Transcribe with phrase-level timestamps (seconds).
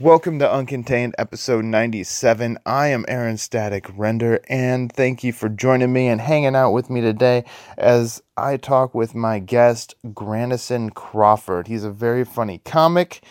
[0.00, 2.56] Welcome to Uncontained episode 97.
[2.64, 6.88] I am Aaron Static Render, and thank you for joining me and hanging out with
[6.88, 7.44] me today
[7.76, 11.68] as I talk with my guest, Grandison Crawford.
[11.68, 13.22] He's a very funny comic,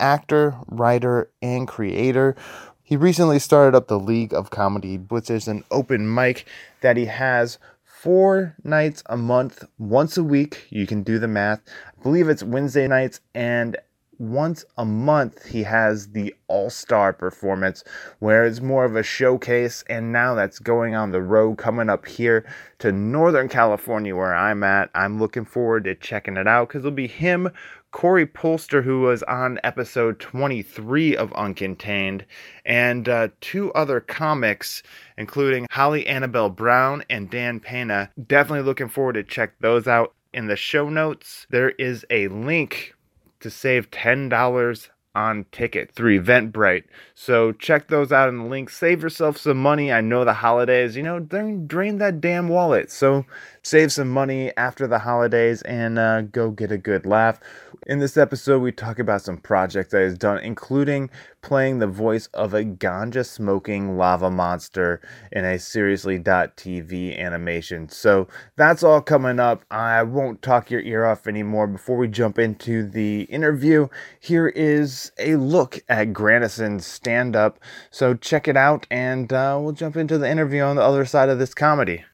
[0.00, 2.34] actor, writer, and creator.
[2.82, 6.48] He recently started up the League of Comedy, which is an open mic
[6.80, 10.66] that he has four nights a month, once a week.
[10.70, 11.60] You can do the math.
[11.96, 13.76] I believe it's Wednesday nights and
[14.18, 17.84] once a month he has the all-star performance
[18.18, 19.84] where it's more of a showcase.
[19.88, 22.44] And now that's going on the road coming up here
[22.78, 24.90] to northern california where i'm at.
[24.94, 27.50] I'm looking forward to checking it out because it'll be him
[27.90, 32.22] corey polster who was on episode 23 of uncontained
[32.66, 34.82] and uh, two other comics
[35.16, 38.10] including holly annabelle brown and dan pena.
[38.26, 40.14] Definitely looking forward to check those out.
[40.34, 42.94] In the show notes there is a link
[43.40, 46.84] to save $10 on ticket through Eventbrite.
[47.14, 48.70] So check those out in the link.
[48.70, 49.92] Save yourself some money.
[49.92, 52.90] I know the holidays, you know, drain that damn wallet.
[52.90, 53.26] So
[53.62, 57.40] save some money after the holidays and uh, go get a good laugh.
[57.86, 61.10] In this episode, we talk about some projects that he's done, including
[61.42, 65.00] playing the voice of a ganja smoking lava monster
[65.32, 67.88] in a Seriously.tv animation.
[67.88, 69.64] So that's all coming up.
[69.70, 71.66] I won't talk your ear off anymore.
[71.66, 73.88] Before we jump into the interview,
[74.20, 77.58] here is a look at Grandison's stand up.
[77.90, 81.28] So check it out, and uh, we'll jump into the interview on the other side
[81.28, 82.04] of this comedy.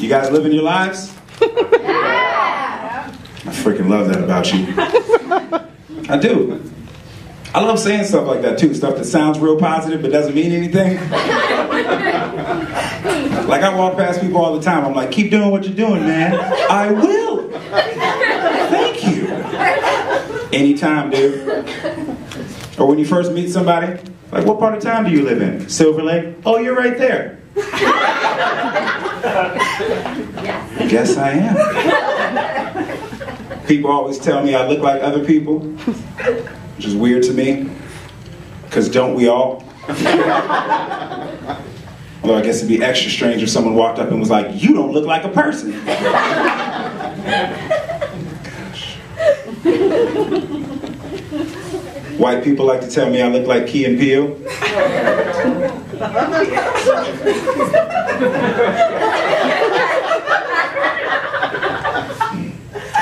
[0.00, 1.12] You guys living your lives?
[3.58, 4.66] I freaking love that about you.
[6.08, 6.62] I do.
[7.52, 10.52] I love saying stuff like that too, stuff that sounds real positive but doesn't mean
[10.52, 10.96] anything.
[13.48, 16.02] like I walk past people all the time, I'm like, keep doing what you're doing,
[16.02, 16.34] man.
[16.70, 17.50] I will.
[18.70, 19.26] Thank you.
[20.56, 21.48] Anytime, dude.
[22.78, 24.00] Or when you first meet somebody,
[24.30, 25.68] like, what part of town do you live in?
[25.68, 26.36] Silver Lake?
[26.46, 27.40] Oh, you're right there.
[30.88, 32.77] Guess I am.
[33.68, 37.70] People always tell me I look like other people, which is weird to me,
[38.64, 39.62] because don't we all?
[42.22, 44.72] Although I guess it'd be extra strange if someone walked up and was like, You
[44.72, 45.72] don't look like a person.
[52.18, 54.34] White people like to tell me I look like Key and Peele.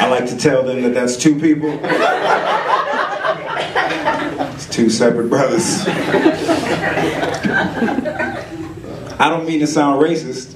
[0.07, 1.81] I like to tell them that that's two people.
[4.55, 5.83] It's two separate brothers.
[9.19, 10.55] I don't mean to sound racist.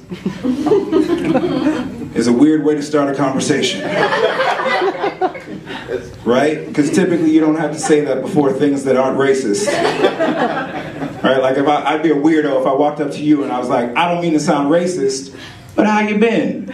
[2.15, 3.83] It's a weird way to start a conversation.
[6.25, 6.65] Right?
[6.65, 9.67] Because typically you don't have to say that before things that aren't racist.
[11.25, 11.43] Right?
[11.43, 13.59] Like if I, would be a weirdo if I walked up to you and I
[13.59, 15.37] was like, I don't mean to sound racist,
[15.75, 16.73] but how you been?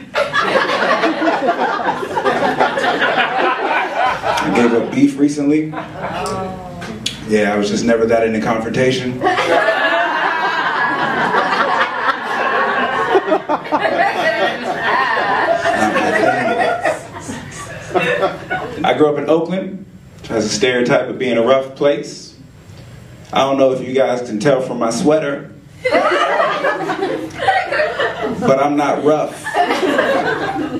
[4.57, 5.73] Gave up beef recently.
[7.29, 9.21] Yeah, I was just never that into confrontation.
[18.85, 19.85] I grew up in Oakland,
[20.19, 22.39] which has a stereotype of being a rough place.
[23.33, 25.53] I don't know if you guys can tell from my sweater,
[28.41, 29.45] but I'm not rough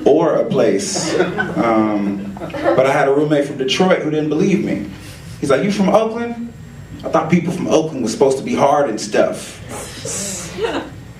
[0.07, 1.19] or a place.
[1.19, 4.89] Um, but I had a roommate from Detroit who didn't believe me.
[5.39, 6.53] He's like, You from Oakland?
[7.03, 9.57] I thought people from Oakland were supposed to be hard and stuff.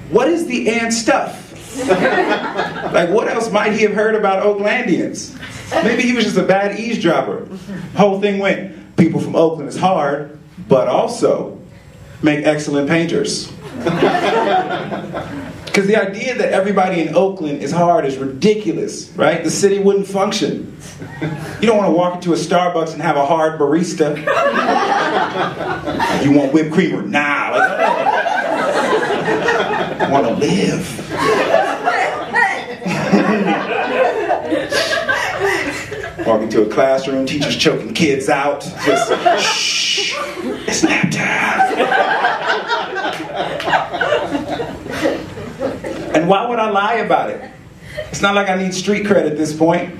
[0.09, 1.43] What is the and stuff?
[1.87, 5.37] like, what else might he have heard about Oaklandians?
[5.83, 7.47] Maybe he was just a bad eavesdropper.
[7.95, 11.59] Whole thing went, people from Oakland is hard, but also
[12.23, 13.51] make excellent painters.
[15.77, 19.43] Because the idea that everybody in Oakland is hard is ridiculous, right?
[19.43, 20.75] The city wouldn't function.
[21.61, 24.17] You don't want to walk into a Starbucks and have a hard barista.
[26.25, 27.51] you want whipped cream or nah?
[27.51, 27.69] Like,
[30.01, 30.97] I want to live.
[36.25, 38.61] Walk into a classroom, teachers choking kids out.
[38.83, 39.11] Just,
[39.45, 40.15] shh,
[40.67, 42.36] it's nap time.
[46.27, 47.49] And why would I lie about it?
[48.11, 49.95] It's not like I need street cred at this point.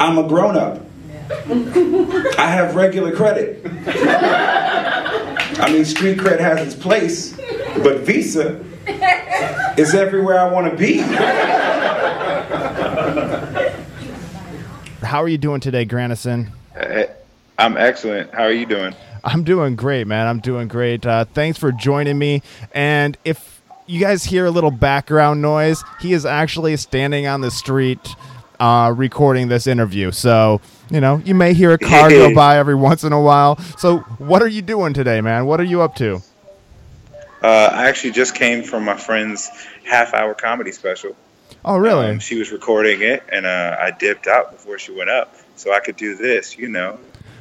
[0.00, 0.80] I'm a grown up.
[1.28, 3.60] I have regular credit.
[5.58, 7.36] I mean, street cred has its place,
[7.82, 8.64] but Visa
[9.76, 11.00] is everywhere I want to be.
[15.02, 16.50] How are you doing today, Grandison?
[17.58, 18.32] I'm excellent.
[18.32, 18.94] How are you doing?
[19.22, 20.26] I'm doing great, man.
[20.26, 21.04] I'm doing great.
[21.04, 22.42] Uh, thanks for joining me.
[22.72, 27.50] And if you guys hear a little background noise, he is actually standing on the
[27.50, 28.14] street
[28.60, 30.10] uh, recording this interview.
[30.12, 33.58] So, you know, you may hear a car go by every once in a while.
[33.78, 35.46] So, what are you doing today, man?
[35.46, 36.22] What are you up to?
[37.42, 39.48] Uh, I actually just came from my friend's
[39.84, 41.16] half hour comedy special.
[41.64, 42.06] Oh, really?
[42.06, 45.72] Um, she was recording it, and uh, I dipped out before she went up so
[45.72, 46.98] I could do this, you know.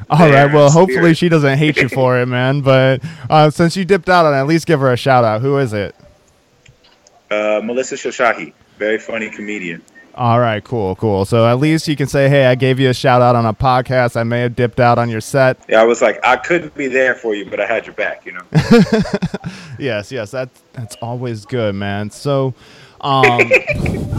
[0.09, 0.51] All right.
[0.51, 2.61] Well, hopefully she doesn't hate you for it, man.
[2.61, 5.41] But uh, since you dipped out, at least give her a shout out.
[5.41, 5.95] Who is it?
[7.31, 9.81] Uh, Melissa Shoshahi, very funny comedian.
[10.15, 11.23] All right, cool, cool.
[11.23, 13.53] So at least you can say, "Hey, I gave you a shout out on a
[13.53, 14.17] podcast.
[14.17, 16.87] I may have dipped out on your set." Yeah, I was like, I couldn't be
[16.87, 18.41] there for you, but I had your back, you know.
[19.79, 22.09] yes, yes, that's that's always good, man.
[22.09, 22.53] So,
[22.99, 23.39] um,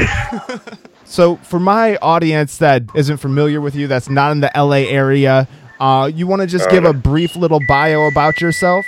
[1.05, 5.47] so for my audience that isn't familiar with you, that's not in the LA area,
[5.79, 8.87] uh, you want to just give a brief little bio about yourself?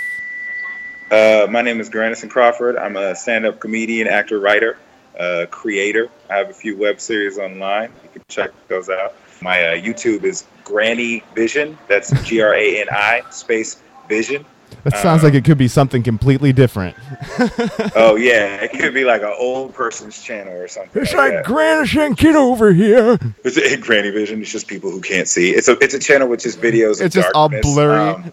[1.11, 2.77] Uh, my name is Grandison Crawford.
[2.77, 4.77] I'm a stand-up comedian, actor, writer,
[5.19, 6.09] uh, creator.
[6.29, 7.91] I have a few web series online.
[8.03, 9.13] You can check those out.
[9.41, 11.77] My uh, YouTube is Granny Vision.
[11.87, 14.45] That's G-R-A-N-I space Vision.
[14.83, 16.95] That sounds um, like it could be something completely different.
[17.95, 21.01] oh yeah, it could be like an old person's channel or something.
[21.01, 23.17] It's like, like Granny get over here.
[23.43, 24.41] It's a Granny Vision.
[24.41, 25.51] It's just people who can't see.
[25.51, 27.01] It's a it's a channel with just videos.
[27.01, 27.65] It's just darkness.
[27.65, 27.99] all blurry.
[27.99, 28.31] Um,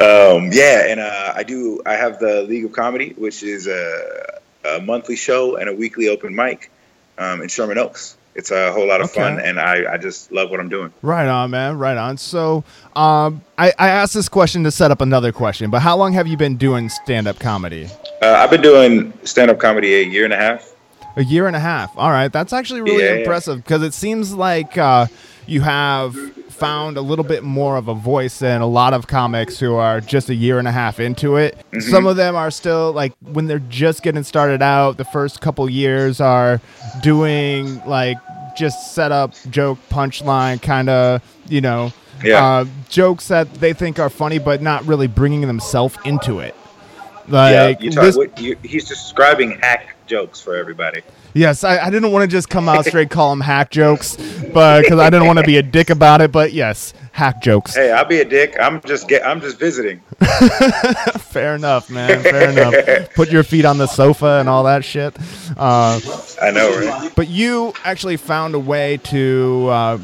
[0.00, 1.82] um, yeah, and uh, I do.
[1.86, 6.08] I have the League of Comedy, which is a, a monthly show and a weekly
[6.08, 6.70] open mic
[7.18, 9.20] um, in Sherman Oaks it's a whole lot of okay.
[9.20, 10.92] fun, and I, I just love what I'm doing.
[11.02, 11.76] Right on, man.
[11.76, 12.16] Right on.
[12.18, 12.62] So,
[12.94, 16.28] um, I, I asked this question to set up another question, but how long have
[16.28, 17.88] you been doing stand up comedy?
[18.22, 20.72] Uh, I've been doing stand up comedy a year and a half.
[21.16, 21.92] A year and a half.
[21.98, 23.88] All right, that's actually really yeah, impressive because yeah.
[23.88, 25.08] it seems like uh,
[25.48, 26.14] you have
[26.58, 30.00] found a little bit more of a voice than a lot of comics who are
[30.00, 31.56] just a year and a half into it.
[31.56, 31.80] Mm-hmm.
[31.80, 35.68] Some of them are still like when they're just getting started out, the first couple
[35.70, 36.60] years are
[37.02, 38.18] doing like
[38.56, 41.92] just set up joke punchline kind of, you know,
[42.24, 42.44] yeah.
[42.44, 46.56] uh, jokes that they think are funny but not really bringing themselves into it.
[47.28, 51.02] Like yeah, talk, this, you, he's describing hack jokes for everybody.
[51.34, 54.16] Yes, I, I didn't want to just come out straight call them hack jokes,
[54.52, 56.32] but because I didn't want to be a dick about it.
[56.32, 57.74] But yes, hack jokes.
[57.74, 58.56] Hey, I'll be a dick.
[58.60, 59.26] I'm just get.
[59.26, 60.00] I'm just visiting.
[61.18, 62.22] Fair enough, man.
[62.22, 63.14] Fair enough.
[63.14, 65.16] Put your feet on the sofa and all that shit.
[65.56, 66.00] Uh,
[66.40, 67.12] I know, right?
[67.14, 69.98] But you actually found a way to uh,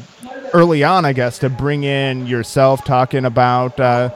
[0.53, 4.11] early on, I guess, to bring in yourself talking about uh,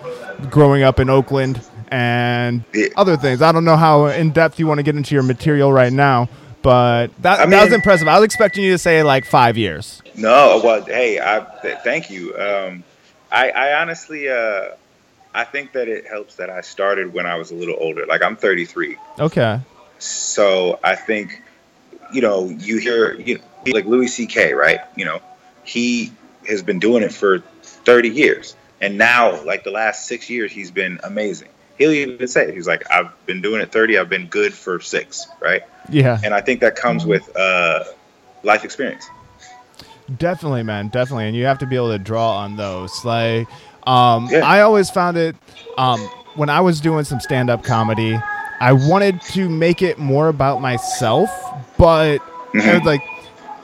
[0.51, 2.87] growing up in Oakland and yeah.
[2.97, 3.43] other things.
[3.43, 6.29] I don't know how in depth you want to get into your material right now,
[6.63, 8.09] but that, I mean, that was impressive.
[8.09, 10.03] I was expecting you to say like five years.
[10.17, 12.37] No, well, hey, I th- thank you.
[12.37, 12.85] Um,
[13.31, 14.71] I, I, honestly, uh,
[15.35, 18.07] I think that it helps that I started when I was a little older.
[18.07, 18.97] Like I'm 33.
[19.19, 19.61] Okay.
[19.99, 21.43] So I think,
[22.13, 24.55] you know, you hear you know, like Louis C.K.
[24.55, 24.81] Right?
[24.97, 25.21] You know,
[25.65, 26.13] he
[26.49, 30.71] has been doing it for 30 years, and now like the last six years, he's
[30.71, 32.55] been amazing he'll even say it.
[32.55, 35.63] He's like, I've been doing it 30, I've been good for six, right?
[35.89, 36.21] Yeah.
[36.23, 37.85] And I think that comes with uh,
[38.43, 39.09] life experience.
[40.17, 41.27] Definitely, man, definitely.
[41.27, 43.05] And you have to be able to draw on those.
[43.05, 43.47] Like,
[43.87, 44.41] um, yeah.
[44.41, 45.37] I always found it
[45.77, 46.01] um,
[46.35, 48.19] when I was doing some stand up comedy,
[48.61, 51.31] I wanted to make it more about myself,
[51.77, 52.19] but
[52.53, 52.87] mm-hmm.
[52.87, 53.03] like,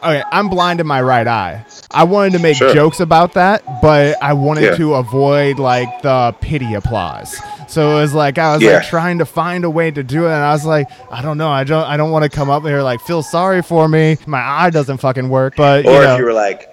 [0.03, 1.65] okay, I'm blind in my right eye.
[1.91, 2.73] I wanted to make sure.
[2.75, 4.77] jokes about that, but I wanted yeah.
[4.77, 7.41] to avoid like the pity applause.
[7.75, 8.75] So it was like I was yeah.
[8.75, 11.39] like trying to find a way to do it, and I was like, I don't
[11.39, 14.17] know, I don't, I don't want to come up here like feel sorry for me.
[14.29, 15.57] My eye doesn't fucking work.
[15.57, 16.13] But or you know.
[16.15, 16.73] if you were like,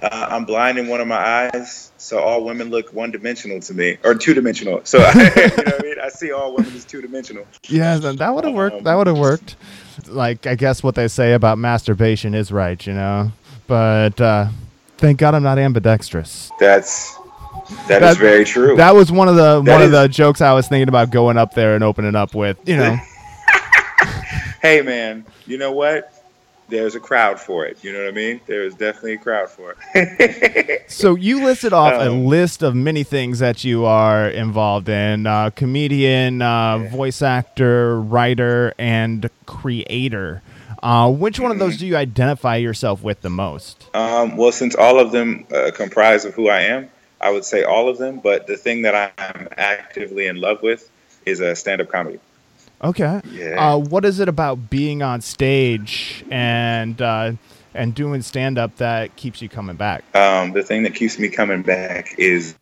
[0.00, 3.74] uh, I'm blind in one of my eyes, so all women look one dimensional to
[3.74, 4.82] me, or two dimensional.
[4.84, 5.96] So I, you know what I mean?
[6.00, 7.44] I see all women as two dimensional.
[7.64, 8.76] Yeah, that would have worked.
[8.76, 9.56] Um, that would have worked.
[10.06, 13.32] Like I guess what they say about masturbation is right, you know.
[13.66, 14.50] But uh,
[14.96, 16.52] thank God I'm not ambidextrous.
[16.60, 17.18] That's
[17.88, 18.76] that, that is very true.
[18.76, 21.10] That was one of the that one is, of the jokes I was thinking about
[21.10, 22.58] going up there and opening up with.
[22.68, 22.96] You know.
[24.62, 26.12] hey man, you know what?
[26.68, 27.84] There's a crowd for it.
[27.84, 28.40] You know what I mean?
[28.46, 30.90] There's definitely a crowd for it.
[30.90, 35.26] so you listed off um, a list of many things that you are involved in:
[35.26, 36.88] uh, comedian, uh, yeah.
[36.90, 40.42] voice actor, writer, and creator.
[40.82, 41.80] Uh, which one of those mm-hmm.
[41.80, 43.88] do you identify yourself with the most?
[43.94, 46.90] Um, well, since all of them uh, comprise of who I am,
[47.26, 50.88] I would say all of them, but the thing that I'm actively in love with
[51.24, 52.20] is a stand-up comedy.
[52.84, 53.20] Okay.
[53.32, 53.72] Yeah.
[53.72, 57.32] Uh, what is it about being on stage and uh,
[57.74, 60.04] and doing stand up that keeps you coming back?
[60.14, 62.54] Um, the thing that keeps me coming back is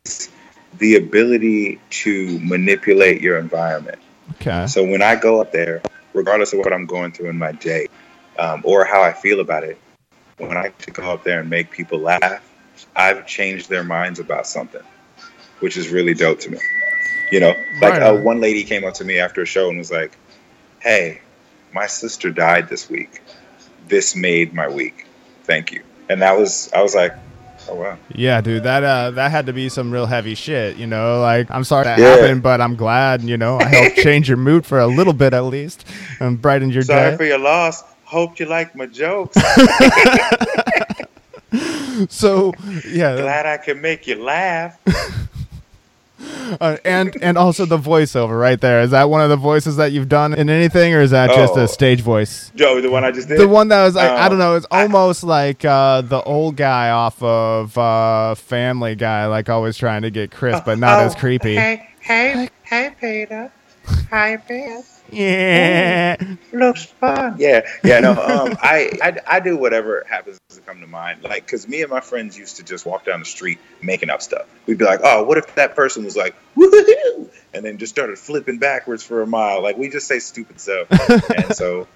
[0.79, 3.99] the ability to manipulate your environment.
[4.41, 4.65] Okay.
[4.65, 5.83] So when I go up there,
[6.15, 7.87] regardless of what I'm going through in my day
[8.39, 9.77] um, or how I feel about it,
[10.39, 12.41] when I to go up there and make people laugh,
[12.95, 14.81] I've changed their minds about something,
[15.59, 16.59] which is really dope to me.
[17.31, 19.77] You know, like Right uh, one lady came up to me after a show and
[19.77, 20.15] was like,
[20.79, 21.21] "Hey,
[21.73, 23.21] my sister died this week.
[23.87, 25.05] This made my week.
[25.43, 27.13] Thank you." And that was, I was like,
[27.67, 30.77] "Oh wow." Yeah, dude, that uh, that had to be some real heavy shit.
[30.77, 32.15] You know, like I'm sorry that Yeah.
[32.15, 33.23] happened, but I'm glad.
[33.23, 35.83] You know, I helped change your mood for a little bit at least,
[36.19, 37.05] and brightened your Sorry day.
[37.07, 37.83] Sorry for your loss.
[38.03, 39.35] Hope you like my jokes.
[42.09, 42.53] so
[42.87, 44.79] yeah, Glad I can make you laugh.
[46.61, 48.81] uh, and and also the voiceover right there.
[48.81, 51.53] Is that one of the voices that you've done in anything, or is that just
[51.55, 51.63] Oh.
[51.63, 52.51] a stage voice?
[52.55, 53.39] Joe, the one I just did.
[53.39, 56.21] The one that was like, I Oh, don't know, it's I- almost like uh, the
[56.23, 60.99] old guy off of uh, Family Guy, like always trying to get Chris, but not
[61.01, 61.55] as Oh, creepy.
[61.55, 63.51] Hey, hey, hey, Peter.
[64.09, 64.81] Hi, Peter.
[65.11, 66.15] Yeah.
[66.51, 67.35] Looks fun.
[67.37, 67.99] Yeah, yeah.
[67.99, 71.23] No, um, I, I, I do whatever happens to come to mind.
[71.23, 74.21] Like, cause me and my friends used to just walk down the street making up
[74.21, 74.45] stuff.
[74.65, 78.17] We'd be like, oh, what if that person was like, woohoo, and then just started
[78.17, 79.61] flipping backwards for a mile.
[79.61, 80.87] Like, we just say stupid stuff,
[81.31, 81.87] and so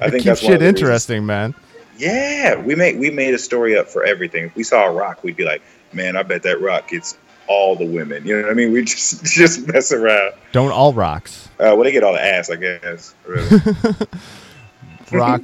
[0.00, 1.54] I It think that's shit of the reasons- interesting, man.
[1.96, 4.46] Yeah, we made we made a story up for everything.
[4.46, 7.76] If we saw a rock, we'd be like, man, I bet that rock gets all
[7.76, 8.26] the women.
[8.26, 8.72] You know what I mean?
[8.72, 10.34] We just just mess around.
[10.52, 11.48] Don't all rocks.
[11.54, 13.14] Uh, well, they get all the ass, I guess.
[13.26, 13.60] Really.
[15.12, 15.42] Rock,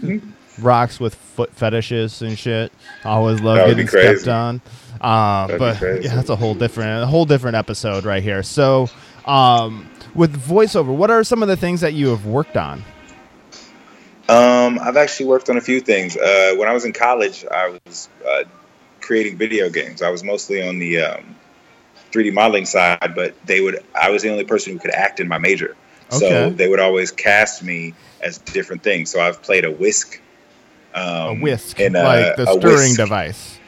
[0.59, 2.73] rocks with foot fetishes and shit.
[3.05, 4.61] I always love getting stepped on.
[5.01, 8.43] Uh, but yeah, that's a whole different, a whole different episode right here.
[8.43, 8.89] So,
[9.27, 12.83] um, with voiceover, what are some of the things that you have worked on?
[14.29, 16.17] Um, I've actually worked on a few things.
[16.17, 18.45] Uh, when I was in college, I was uh,
[19.01, 20.03] creating video games.
[20.03, 21.37] I was mostly on the um,
[22.13, 23.83] 3D modeling side, but they would.
[23.95, 25.77] I was the only person who could act in my major,
[26.11, 29.11] so they would always cast me as different things.
[29.11, 30.21] So I've played a whisk.
[30.95, 32.97] Um, a whisk, in a- like the a stirring whisk.
[32.97, 33.59] device.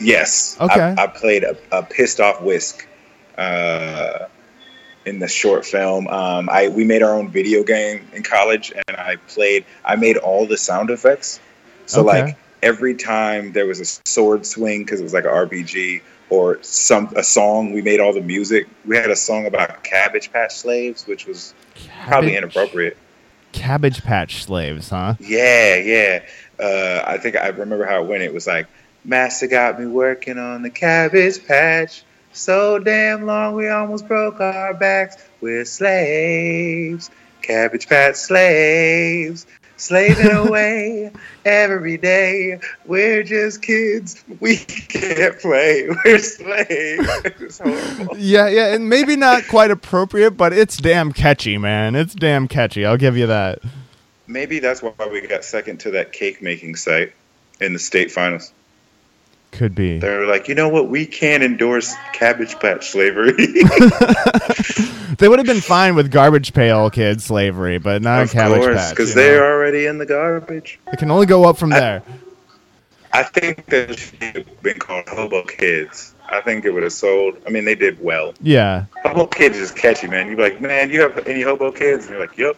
[0.00, 0.56] Yes.
[0.60, 0.94] Okay.
[0.96, 2.86] I, I played a, a pissed off whisk
[3.36, 4.26] uh,
[5.04, 6.06] in the short film.
[6.08, 9.64] Um, I we made our own video game in college, and I played.
[9.84, 11.40] I made all the sound effects.
[11.86, 12.22] So Okay.
[12.22, 16.62] like every time there was a sword swing because it was like an RPG or
[16.62, 18.68] some a song, we made all the music.
[18.84, 21.54] We had a song about Cabbage Patch slaves, which was
[22.04, 22.96] probably inappropriate.
[23.52, 25.14] Cabbage Patch slaves, huh?
[25.20, 26.22] Yeah, yeah.
[26.60, 28.22] Uh, I think I remember how it went.
[28.22, 28.66] It was like,
[29.04, 32.02] Master got me working on the cabbage patch.
[32.32, 35.16] So damn long we almost broke our backs.
[35.40, 37.10] We're slaves,
[37.42, 39.46] cabbage patch slaves,
[39.78, 41.10] slaving away
[41.44, 42.60] every day.
[42.84, 44.22] We're just kids.
[44.40, 45.88] We can't play.
[46.04, 47.60] We're slaves.
[48.16, 51.94] Yeah, yeah, and maybe not quite appropriate, but it's damn catchy, man.
[51.94, 52.84] It's damn catchy.
[52.84, 53.60] I'll give you that.
[54.26, 57.12] Maybe that's why we got second to that cake making site
[57.60, 58.52] in the state finals.
[59.58, 59.98] Could be.
[59.98, 60.88] They're like, you know what?
[60.88, 63.34] We can't endorse Cabbage Patch slavery.
[65.18, 68.76] They would have been fine with garbage pail kid slavery, but not of cabbage course,
[68.76, 68.90] patch.
[68.90, 69.46] because they're know?
[69.46, 70.78] already in the garbage.
[70.92, 72.04] It can only go up from there.
[73.12, 76.14] I think that should have been called Hobo Kids.
[76.28, 77.36] I think it would have sold.
[77.46, 78.32] I mean, they did well.
[78.40, 78.84] Yeah.
[79.02, 80.28] Hobo Kids is catchy, man.
[80.28, 82.04] You're like, man, you have any Hobo Kids?
[82.04, 82.56] And you're like, yep.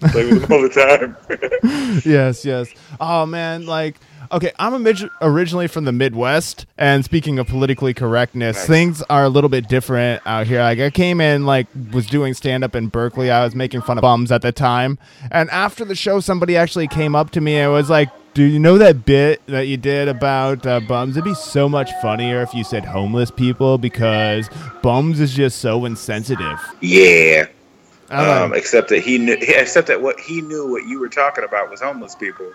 [0.00, 2.02] Play with them all the time.
[2.04, 2.68] yes, yes.
[3.00, 3.98] Oh man, like
[4.32, 8.66] okay, I'm orig- originally from the Midwest, and speaking of politically correctness, Nice.
[8.66, 10.60] things are a little bit different out here.
[10.60, 13.30] Like I came in, like was doing stand up in Berkeley.
[13.30, 14.98] I was making fun of bums at the time,
[15.30, 18.08] and after the show, somebody actually came up to me and was like.
[18.34, 21.16] Do you know that bit that you did about uh, bums?
[21.16, 24.50] It'd be so much funnier if you said homeless people because
[24.82, 26.60] bums is just so insensitive.
[26.82, 27.46] yeah.
[28.10, 29.38] I'm Um, except that he knew.
[29.40, 32.52] Except that what he knew what you were talking about was homeless people.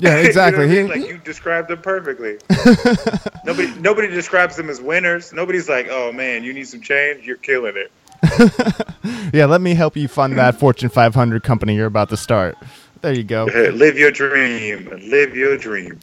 [0.00, 0.68] Yeah, exactly.
[0.70, 1.02] You know I mean?
[1.02, 2.38] like you described them perfectly.
[3.44, 5.32] nobody, nobody describes them as winners.
[5.32, 7.26] Nobody's like, "Oh man, you need some change.
[7.26, 7.92] You're killing it."
[9.32, 12.56] Yeah, let me help you fund that Fortune 500 company you're about to start.
[13.00, 13.44] There you go.
[13.44, 14.88] live your dream.
[15.08, 16.00] Live your dream.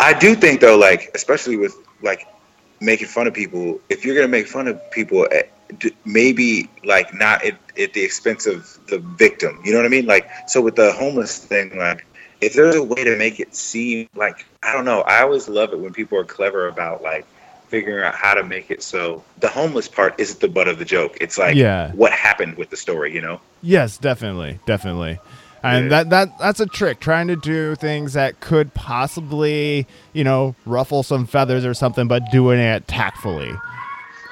[0.00, 2.26] I do think though, like especially with like
[2.80, 3.80] making fun of people.
[3.90, 5.42] If you're gonna make fun of people, eh,
[6.04, 9.60] maybe like not at, at the expense of the victim.
[9.64, 10.06] You know what I mean?
[10.06, 12.06] Like so with the homeless thing, like
[12.42, 15.00] if there's a way to make it seem like I don't know.
[15.02, 17.26] I always love it when people are clever about like
[17.68, 20.84] figuring out how to make it so the homeless part isn't the butt of the
[20.84, 21.16] joke.
[21.20, 21.90] It's like Yeah.
[21.92, 23.14] what happened with the story.
[23.14, 23.40] You know?
[23.62, 25.18] Yes, definitely, definitely.
[25.64, 30.56] And that, that that's a trick, trying to do things that could possibly, you know,
[30.66, 33.52] ruffle some feathers or something, but doing it tactfully.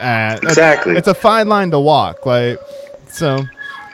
[0.01, 0.93] Uh, and Exactly.
[0.97, 2.27] It's, it's a fine line to walk.
[2.27, 2.59] Like
[3.09, 3.45] so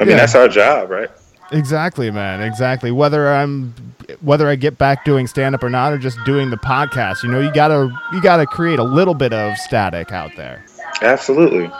[0.00, 0.16] I mean, yeah.
[0.16, 1.10] that's our job, right?
[1.52, 2.42] Exactly, man.
[2.42, 2.90] Exactly.
[2.90, 3.72] Whether I'm
[4.20, 7.28] whether I get back doing stand up or not or just doing the podcast, you
[7.30, 10.64] know, you got to you got to create a little bit of static out there.
[11.02, 11.70] Absolutely.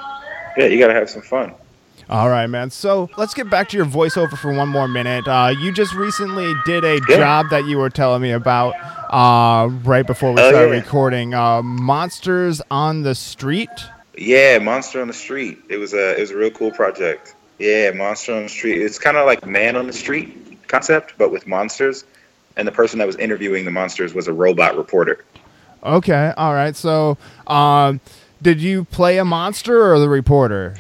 [0.57, 1.53] Yeah, you got to have some fun.
[2.09, 2.71] All right, man.
[2.71, 5.27] So let's get back to your voiceover for one more minute.
[5.27, 7.17] Uh, you just recently did a Yeah.
[7.17, 8.75] job that you were telling me about
[9.11, 10.81] uh, right before we Oh, started yeah.
[10.81, 11.35] recording.
[11.35, 13.69] Uh, Monsters on the Street.
[14.17, 15.59] Yeah, Monster on the Street.
[15.69, 17.35] It was a it was a real cool project.
[17.59, 18.83] Yeah, Monster on the Street.
[18.83, 22.05] It's kind of like Man on the Street concept, but with monsters.
[22.57, 25.25] And the person that was interviewing the monsters was a robot reporter.
[25.83, 26.33] Okay.
[26.37, 26.75] All right.
[26.75, 28.01] So, um,
[28.43, 30.75] did you play a monster or the reporter?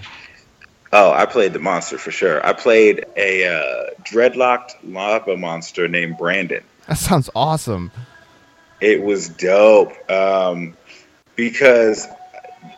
[0.93, 2.45] Oh, I played the monster for sure.
[2.47, 6.63] I played a uh, dreadlocked lava monster named Brandon.
[6.87, 7.91] That sounds awesome.
[8.81, 10.77] It was dope um,
[11.35, 12.07] because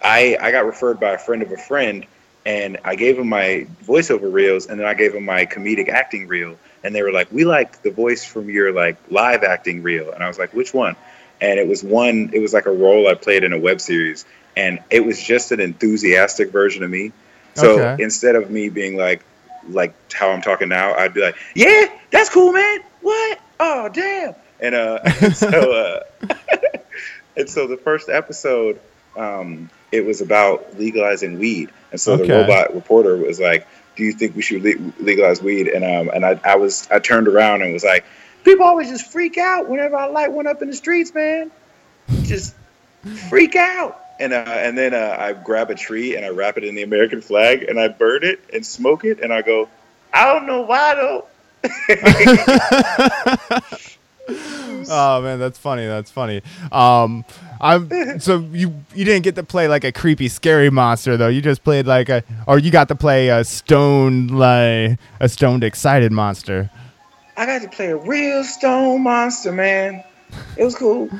[0.02, 2.06] I I got referred by a friend of a friend,
[2.48, 6.26] and I gave them my voiceover reels, and then I gave them my comedic acting
[6.28, 10.10] reel, and they were like, "We like the voice from your like live acting reel,"
[10.12, 10.96] and I was like, "Which one?"
[11.42, 12.30] And it was one.
[12.32, 14.24] It was like a role I played in a web series,
[14.56, 17.12] and it was just an enthusiastic version of me.
[17.52, 18.02] So Okay.
[18.02, 19.22] instead of me being like
[19.68, 22.80] like how I'm talking now, I'd be like, "Yeah, that's cool, man.
[23.02, 23.40] What?
[23.60, 26.00] Oh, damn!" And uh, and so uh,
[27.36, 28.80] and so the first episode,
[29.18, 32.26] um, it was about legalizing weed, and so Okay.
[32.26, 33.66] the robot reporter was like,
[33.97, 36.99] "Do you think we should le- legalize weed?" And um, and I, I was I
[36.99, 38.04] turned around and was like,
[38.45, 41.50] "People always just freak out whenever I light one up in the streets, man.
[42.25, 42.54] Just
[43.28, 46.64] freak out." And uh, and then uh, I grab a tree and I wrap it
[46.64, 49.68] in the American flag and I burn it and smoke it and I go,
[50.12, 51.26] "I don't know why though."
[54.90, 55.87] Oh man, that's funny.
[55.87, 56.40] That's funny.
[56.73, 57.25] Um,
[57.61, 61.28] I'm so you you didn't get to play like a creepy, scary monster though.
[61.28, 65.62] You just played like a, or you got to play a stoned like a stoned,
[65.62, 66.70] excited monster.
[67.37, 70.03] I got to play a real stone monster, man.
[70.57, 71.11] It was cool.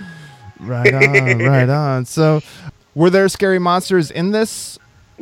[0.59, 2.07] Right on, right on.
[2.07, 2.41] So,
[2.95, 4.79] were there scary monsters in this?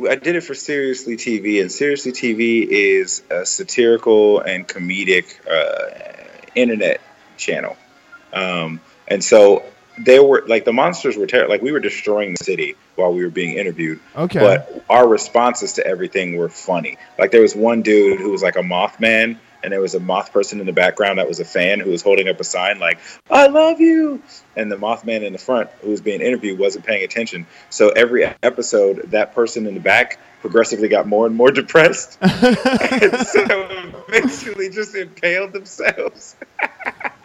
[0.09, 6.49] I did it for Seriously TV, and Seriously TV is a satirical and comedic uh,
[6.55, 7.01] internet
[7.37, 7.75] channel.
[8.33, 9.63] Um, and so
[9.99, 11.51] they were like the monsters were terrible.
[11.51, 13.99] Like we were destroying the city while we were being interviewed.
[14.15, 14.39] Okay.
[14.39, 16.97] But our responses to everything were funny.
[17.17, 20.31] Like there was one dude who was like a Mothman, and there was a moth
[20.31, 22.99] person in the background that was a fan who was holding up a sign like
[23.29, 24.21] "I love you,"
[24.55, 27.47] and the Mothman in the front who was being interviewed wasn't paying attention.
[27.69, 32.31] So every episode, that person in the back progressively got more and more depressed, and
[33.27, 36.35] so eventually just impaled themselves.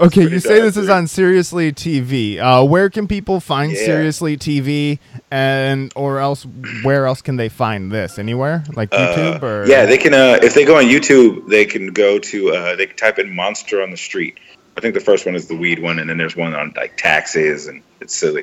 [0.00, 2.38] Okay, you say this is on Seriously TV.
[2.38, 3.78] Uh, where can people find Yeah.
[3.78, 4.98] Seriously TV,
[5.30, 6.46] and or else
[6.82, 8.18] where else can they find this?
[8.18, 10.12] Anywhere like YouTube Uh, or yeah, they can.
[10.12, 12.52] Uh, if they go on YouTube, they can go to.
[12.52, 14.38] Uh, they can type in "monster on the street."
[14.76, 16.96] I think the first one is the weed one, and then there's one on like
[16.96, 18.42] taxes, and it's silly.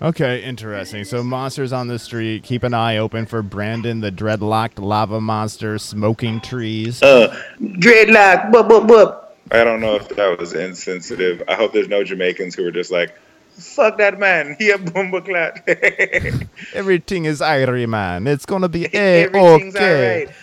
[0.00, 1.04] Okay, interesting.
[1.04, 2.44] So monsters on the street.
[2.44, 7.02] Keep an eye open for Brandon the dreadlocked lava monster smoking trees.
[7.02, 9.24] Uh, dreadlock, whoop whoop whoop.
[9.50, 11.42] I don't know if that was insensitive.
[11.48, 13.14] I hope there's no Jamaicans who are just like,
[13.56, 15.66] "Fuck that man, he a bomba clat."
[16.74, 18.26] Everything is Irie man.
[18.26, 18.88] It's gonna be a
[19.24, 20.22] Everything's okay.
[20.24, 20.36] alright.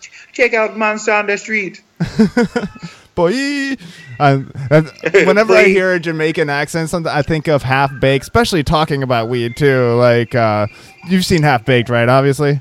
[0.00, 1.82] Ch- Check out Monster on the Street.
[3.14, 3.76] Boy,
[4.20, 4.90] um, and
[5.26, 9.28] whenever I hear a Jamaican accent, something I think of Half Baked, especially talking about
[9.28, 9.94] weed too.
[9.96, 10.68] Like uh,
[11.08, 12.08] you've seen Half Baked, right?
[12.08, 12.60] Obviously.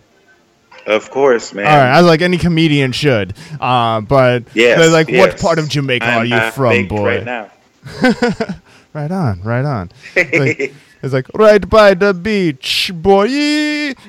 [0.85, 1.65] Of course, man.
[1.65, 3.35] All right, I was like any comedian should.
[3.59, 5.41] Uh, but they're like, what yes.
[5.41, 7.17] part of Jamaica I'm are you from, boy?
[7.17, 7.51] Right now.
[8.93, 9.91] Right on, right on.
[10.15, 13.93] Like, it's like right by the beach, boy.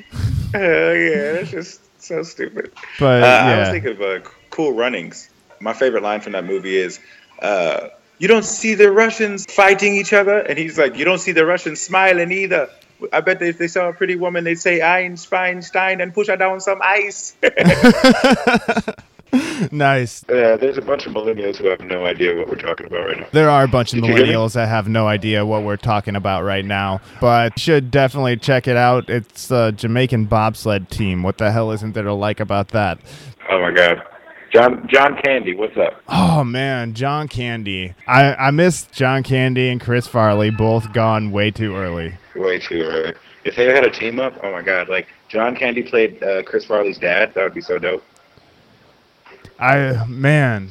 [0.53, 2.73] Oh yeah, that's just so stupid.
[2.99, 4.19] But Uh, I was thinking of uh,
[4.51, 5.31] Cool Runnings.
[5.61, 6.99] My favorite line from that movie is,
[7.41, 11.31] uh, "You don't see the Russians fighting each other," and he's like, "You don't see
[11.31, 12.69] the Russians smiling either."
[13.13, 16.61] I bet if they saw a pretty woman, they'd say Einstein and push her down
[16.61, 17.35] some ice.
[19.71, 20.25] nice.
[20.29, 23.21] Yeah, there's a bunch of millennials who have no idea what we're talking about right
[23.21, 23.27] now.
[23.33, 24.33] There are a bunch of Did you hear me?
[24.33, 28.67] millennials that have no idea what we're talking about right now, but should definitely check
[28.67, 29.09] it out.
[29.09, 31.23] It's a Jamaican bobsled team.
[31.23, 32.99] What the hell isn't there to like about that?
[33.49, 34.03] Oh my God,
[34.51, 36.03] John John Candy, what's up?
[36.09, 37.95] Oh man, John Candy.
[38.07, 42.15] I I miss John Candy and Chris Farley, both gone way too early.
[42.35, 43.15] Way too early.
[43.45, 46.65] If they had a team up, oh my God, like John Candy played uh, Chris
[46.65, 48.05] Farley's dad, that would be so dope.
[49.59, 50.71] I man,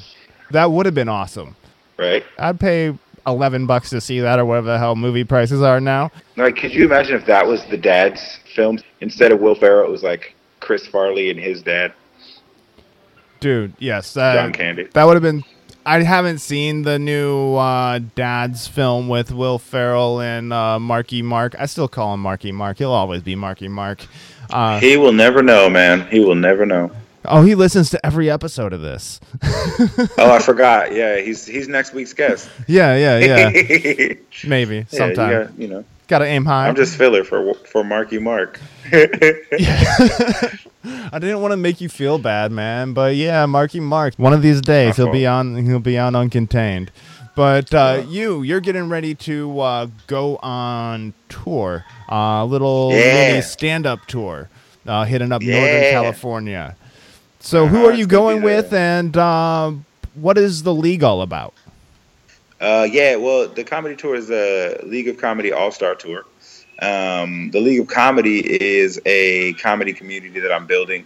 [0.51, 1.55] that would have been awesome.
[1.97, 2.23] Right?
[2.37, 6.11] I'd pay eleven bucks to see that, or whatever the hell movie prices are now.
[6.35, 9.87] Like, could you imagine if that was the dad's film instead of Will Ferrell?
[9.87, 11.93] It was like Chris Farley and his dad,
[13.39, 14.83] Dude, yes, uh, John Candy.
[14.93, 15.43] that would have been.
[15.85, 21.55] I haven't seen the new uh, Dad's film with Will Ferrell and uh, Marky Mark.
[21.57, 22.77] I still call him Marky Mark.
[22.77, 24.05] He'll always be Marky Mark.
[24.49, 26.05] Uh, He will never know, man.
[26.11, 26.91] He will never know.
[27.25, 29.19] oh, he listens to every episode of this.
[30.17, 30.93] Oh, I forgot.
[30.93, 32.49] Yeah, he's he's next week's guest.
[32.67, 33.49] yeah, yeah, yeah.
[33.49, 34.13] yeah,
[34.45, 35.45] Maybe you, sometime.
[35.45, 36.67] got- you know, Got to aim high.
[36.67, 38.59] I'm just filler for for Marky Mark.
[38.91, 40.57] I
[41.13, 44.13] didn't want to make you feel bad, man, but yeah, Marky Mark.
[44.17, 45.65] One of these days he'll be on.
[45.65, 46.89] He'll be on Uncontained.
[47.35, 53.27] But uh, you, you're getting ready to uh, go on tour, a uh, little Yeah.
[53.27, 54.49] mini stand-up tour,
[54.85, 56.75] uh, hitting up Northern California.
[57.39, 59.71] So, who Uh-huh, are you going with, and uh,
[60.15, 61.53] what is the league all about?
[62.59, 66.25] Uh, yeah, well, the comedy tour is a League of Comedy All Star Tour.
[66.81, 71.05] Um, the League of Comedy is a comedy community that I'm building,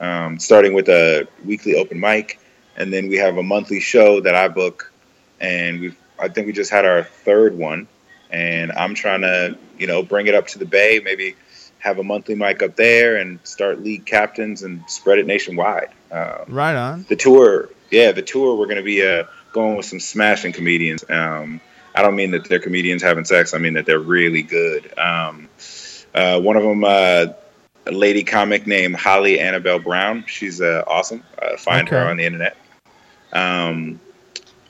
[0.00, 2.38] um, starting with a weekly open mic,
[2.76, 4.92] and then we have a monthly show that I book,
[5.40, 7.88] and we I think we just had our third one,
[8.30, 11.34] and I'm trying to you know bring it up to the Bay, maybe
[11.78, 15.88] have a monthly mic up there, and start league captains and spread it nationwide.
[16.12, 17.06] Um, Right on.
[17.08, 18.56] the tour, yeah, the tour.
[18.56, 21.04] We're gonna be uh, going with some smashing comedians.
[21.08, 21.60] Um,
[21.94, 23.54] I don't mean that they're comedians having sex.
[23.54, 24.96] I mean that they're really good.
[24.98, 25.48] Um,
[26.14, 27.26] uh, one of them, uh,
[27.86, 30.24] a lady comic named Holly Annabelle Brown.
[30.26, 31.22] She's uh, awesome.
[31.40, 32.56] Uh, find her on the internet.
[33.32, 34.00] Um,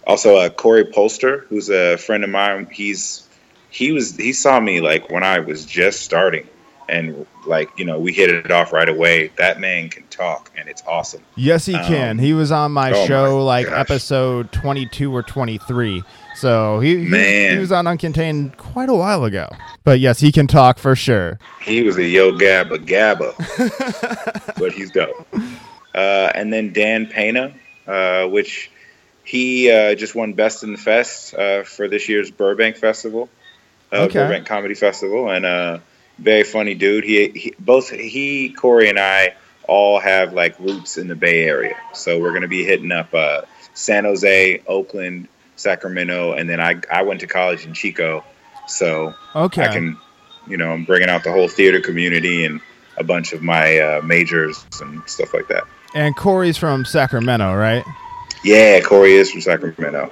[0.06, 2.68] also, uh, Corey Polster, who's a friend of mine.
[2.72, 3.28] He's
[3.70, 6.48] he was he saw me like when I was just starting,
[6.88, 9.30] and like you know we hit it off right away.
[9.38, 11.22] That man can talk, and it's awesome.
[11.36, 12.18] Yes, he Um, can.
[12.18, 13.80] He was on my oh my show like gosh.
[13.80, 16.02] episode 22 or 23.
[16.34, 17.52] So he, he, Man.
[17.54, 19.48] he was on Uncontained quite a while ago.
[19.84, 21.38] But yes, he can talk for sure.
[21.62, 25.26] He was a yo gabba gabba, but he's dope.
[25.94, 27.52] Uh, and then Dan Pena,
[27.86, 28.70] uh, which
[29.24, 33.28] he uh, just won Best in the Fest uh, for this year's Burbank Festival,
[33.92, 34.18] uh, Okay.
[34.18, 35.78] Burbank Comedy Festival, and uh,
[36.18, 37.04] very funny dude.
[37.04, 39.34] He, he both he Corey and I
[39.68, 43.42] all have like roots in the Bay Area, so we're gonna be hitting up uh,
[43.74, 48.24] San Jose, Oakland, Sacramento, and then I I went to college in Chico,
[48.66, 49.14] so.
[49.34, 49.62] Okay.
[49.62, 49.96] I can,
[50.46, 52.60] you know, I'm bringing out the whole theater community and
[52.98, 55.64] a bunch of my uh, majors and stuff like that.
[55.94, 57.84] and Corey's from Sacramento, right?
[58.44, 60.10] Yeah, Corey is from Sacramento.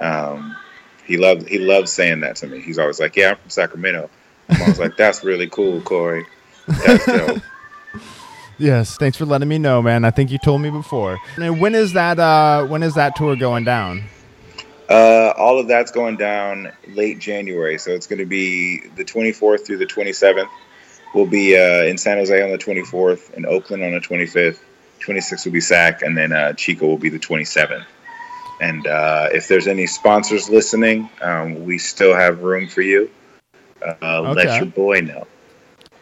[0.00, 0.56] Um,
[1.04, 2.60] he loved he loves saying that to me.
[2.60, 4.10] He's always like, "Yeah, I'm from Sacramento."
[4.50, 6.26] I'm always like, "That's really cool, Corey.
[6.66, 7.38] That's dope."
[8.60, 8.98] Yes.
[8.98, 10.04] Thanks for letting me know, man.
[10.04, 11.18] I think you told me before.
[11.38, 14.02] And when is that uh when is that tour going down?
[14.90, 19.64] Uh, all of that's going down late January, so it's going to be the 24th
[19.64, 20.48] through the 27th.
[21.14, 24.58] We'll be uh, in San Jose on the 24th, in Oakland on the 25th.
[25.00, 27.86] 26th will be SAC, and then uh, Chico will be the 27th.
[28.60, 33.10] And uh, if there's any sponsors listening, um, we still have room for you.
[33.82, 34.32] Uh, Okay.
[34.46, 35.26] Let your boy know.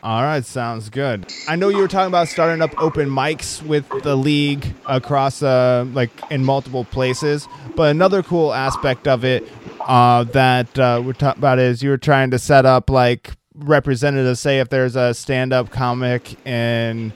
[0.03, 1.33] All right, sounds good.
[1.49, 5.87] I know you were talking about starting up open mics with the league across, uh,
[5.93, 7.49] like in multiple places.
[7.75, 9.47] But another cool aspect of it
[9.81, 14.39] uh, that uh, we're talking about is you were trying to set up like representatives.
[14.39, 17.13] Say if there's a stand-up comic in,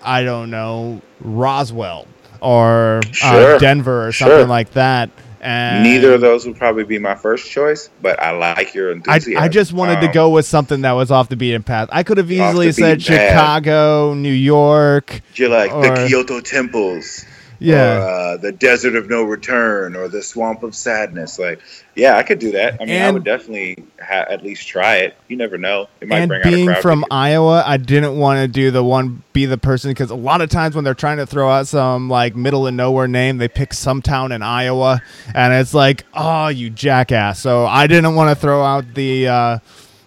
[0.00, 2.06] I don't know, Roswell
[2.40, 3.58] or uh, Sure.
[3.58, 4.28] Denver or Sure.
[4.28, 5.10] something like that.
[5.40, 9.42] And Neither of those would probably be my first choice, but I like your enthusiasm.
[9.42, 11.88] I just wanted to Um, go with something that was off the beaten path.
[11.90, 13.28] I could have easily said beaten path.
[13.30, 15.20] Chicago, New York.
[15.34, 17.24] Do You're like or- the Kyoto temples.
[17.60, 17.98] Yeah.
[17.98, 21.60] or, uh, the desert of no return or the swamp of sadness like
[21.94, 25.14] yeah i could do that i mean i would definitely ha- at least try it
[25.28, 27.04] you never know it might and bring out a being crowd from.
[27.10, 30.48] Iowa, I didn't want to do the one be the person because a lot of
[30.48, 33.72] times when they're trying to throw out some like middle of nowhere name, they pick
[33.74, 35.02] some town in Iowa,
[35.34, 37.40] and it's like, oh, you jackass.
[37.40, 39.58] So I didn't want to throw out the uh,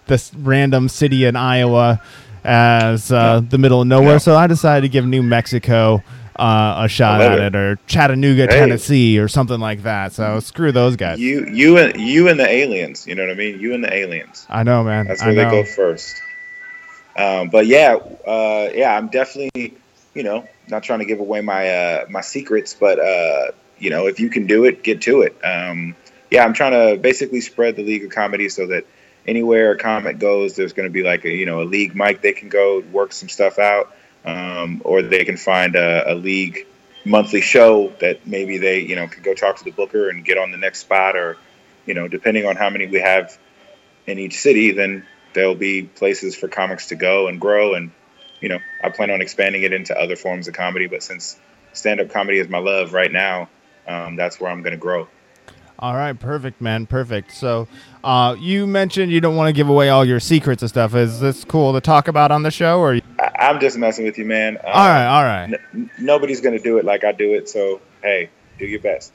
[0.07, 2.01] this random city in Iowa
[2.43, 4.13] as uh, the middle of nowhere.
[4.13, 4.17] No.
[4.17, 6.03] So I decided to give New Mexico.
[6.35, 7.43] Uh, a shot at it.
[7.43, 8.59] it, or Chattanooga, Hey.
[8.59, 10.13] Tennessee, or something like that.
[10.13, 11.19] So screw those guys.
[11.19, 13.93] you you and you and the aliens you know what i mean you and the
[13.93, 15.07] aliens I know, man.
[15.07, 15.51] that's I where they know.
[15.51, 16.15] go first
[17.17, 19.75] um, but yeah uh, yeah i'm definitely
[20.15, 24.07] you know not trying to give away my uh, my secrets but uh, you know
[24.07, 25.95] if you can do it get to it um,
[26.31, 28.85] yeah i'm trying to basically spread the league of comedy so that
[29.27, 32.21] anywhere a comic goes there's going to be like a you know a league mic
[32.21, 36.65] they can go work some stuff out um, or they can find a, a league
[37.05, 40.37] monthly show that maybe they you know could go talk to the booker and get
[40.37, 41.37] on the next spot or
[41.85, 43.37] you know depending on how many we have
[44.07, 47.73] in each city then there'll be places for comics to go and grow.
[47.73, 47.91] And
[48.43, 51.39] you know i plan on expanding it into other forms of comedy but since
[51.71, 53.49] stand-up comedy is my love right now
[53.87, 55.07] um, that's where i'm going to grow
[55.83, 57.33] all right, perfect, man, perfect.
[57.33, 57.67] So,
[58.05, 60.95] uh, you mentioned you don't want to give away all your secrets and stuff.
[60.95, 63.01] Is this cool to talk about on the show, or?
[63.19, 64.55] I, am just messing with you, man.
[64.63, 65.59] Uh, all right, all right.
[65.73, 69.11] N- nobody's gonna do it like I do it, so hey, do your best.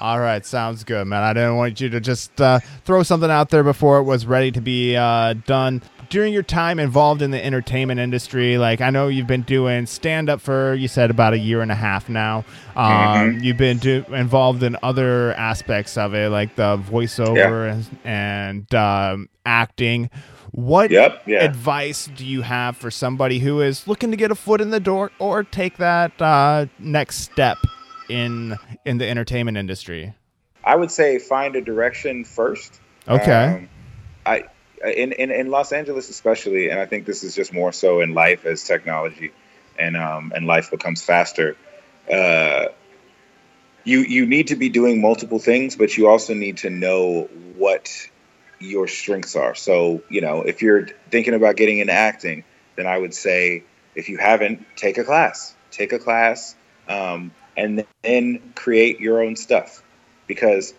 [0.00, 1.22] All right, sounds good, man.
[1.22, 4.50] I didn't want you to just uh, throw something out there before it was ready
[4.50, 9.08] to be uh, done during your time involved in the entertainment industry, like I know
[9.08, 12.44] you've been doing stand up for you said about a year and a half now.
[12.76, 13.44] Um, mm-hmm.
[13.44, 17.74] You've been do- involved in other aspects of it, like the voiceover yeah.
[18.04, 20.10] and, and um, acting.
[20.52, 21.44] What yep, yeah.
[21.44, 24.80] advice do you have for somebody who is looking to get a foot in the
[24.80, 27.58] door or take that uh, next step
[28.08, 30.14] in in the entertainment industry?
[30.64, 32.80] I would say find a direction first.
[33.06, 33.44] Okay.
[33.44, 33.68] Um,
[34.26, 34.44] I
[34.84, 38.14] in, in, in Los Angeles especially, and I think this is just more so in
[38.14, 39.32] life as technology
[39.78, 41.56] and um, and life becomes faster.
[42.12, 42.66] Uh,
[43.84, 47.90] you you need to be doing multiple things, but you also need to know what
[48.60, 49.54] your strengths are.
[49.54, 52.44] So you know, if you're thinking about getting into acting,
[52.76, 53.64] then I would say
[53.94, 55.54] if you haven't, take a class.
[55.70, 56.56] Take a class,
[56.88, 59.82] um, and then create your own stuff,
[60.26, 60.74] because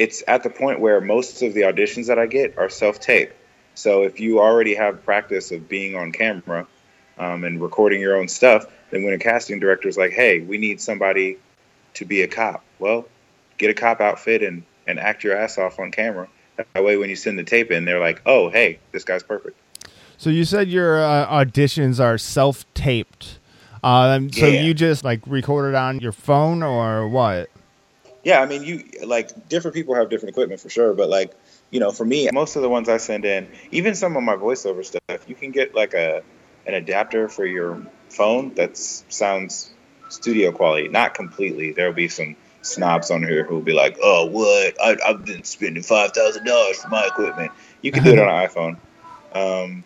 [0.00, 3.32] it's at the point where most of the auditions that I get are self tape.
[3.74, 6.66] So if you already have practice of being on camera
[7.18, 10.56] um, and recording your own stuff, then when a casting director is like, "Hey, we
[10.56, 11.36] need somebody
[11.94, 13.06] to be a cop," well,
[13.58, 16.28] get a cop outfit and and act your ass off on camera.
[16.56, 19.58] That way, when you send the tape in, they're like, "Oh, hey, this guy's perfect."
[20.16, 23.38] So you said your uh, auditions are self taped.
[23.82, 24.62] Um, so yeah.
[24.62, 27.50] you just like recorded on your phone or what?
[28.22, 31.32] Yeah, I mean, you like different people have different equipment for sure, but like,
[31.70, 34.36] you know, for me, most of the ones I send in, even some of my
[34.36, 36.22] voiceover stuff, you can get like a
[36.66, 39.72] an adapter for your phone that sounds
[40.10, 40.88] studio quality.
[40.88, 41.72] Not completely.
[41.72, 44.76] There'll be some snobs on here who'll be like, "Oh, what?
[44.82, 48.28] I, have been spending five thousand dollars for my equipment." You can do it on
[48.28, 48.76] an iPhone.
[49.32, 49.84] Um,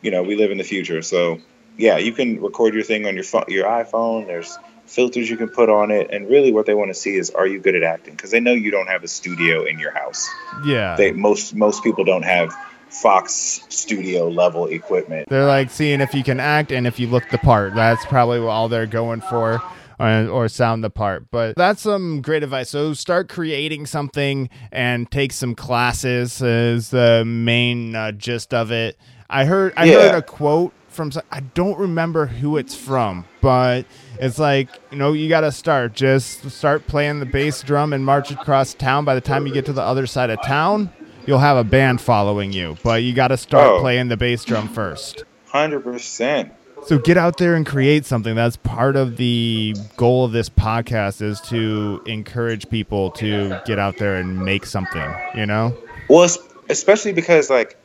[0.00, 1.40] you know, we live in the future, so
[1.76, 4.26] yeah, you can record your thing on your phone, your iPhone.
[4.26, 7.30] There's filters you can put on it, and really what they want to see is
[7.30, 8.14] are you good at acting?
[8.14, 10.28] Because they know you don't have a studio in your house.
[10.64, 10.96] Yeah.
[10.96, 12.54] They most most people don't have
[12.88, 15.28] Fox studio level equipment.
[15.28, 17.74] They're like seeing if you can act and if you look the part.
[17.74, 19.60] That's probably all they're going for.
[19.98, 21.30] Or, or sound the part.
[21.30, 22.68] But that's some great advice.
[22.68, 28.98] So start creating something and take some classes is the main uh, gist of it.
[29.30, 29.94] I heard I yeah.
[29.94, 33.86] heard a quote from I don't remember who it's from, but
[34.18, 35.92] it's like, you know, you got to start.
[35.92, 39.04] Just start playing the bass drum and march across town.
[39.04, 40.90] By the time you get to the other side of town,
[41.26, 42.76] you'll have a band following you.
[42.82, 43.80] But you got to start oh.
[43.80, 45.24] playing the bass drum first.
[45.50, 46.50] 100%.
[46.86, 48.34] So get out there and create something.
[48.34, 53.98] That's part of the goal of this podcast is to encourage people to get out
[53.98, 55.76] there and make something, you know?
[56.08, 56.28] Well,
[56.68, 57.76] especially because like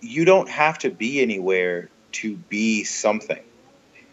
[0.00, 3.42] you don't have to be anywhere to be something.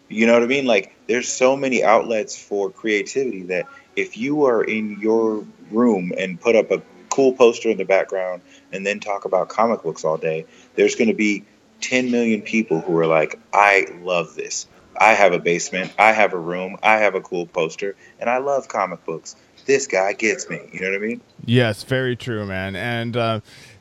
[0.09, 0.65] You know what I mean?
[0.65, 6.39] Like there's so many outlets for creativity that if you are in your room and
[6.39, 10.17] put up a cool poster in the background and then talk about comic books all
[10.17, 11.45] day, there's going to be
[11.81, 14.67] 10 million people who are like, I love this.
[14.99, 18.39] I have a basement, I have a room, I have a cool poster, and I
[18.39, 19.35] love comic books.
[19.65, 20.59] This guy gets me.
[20.73, 21.21] You know what I mean?
[21.45, 22.75] Yes, very true, man.
[22.75, 23.39] And uh,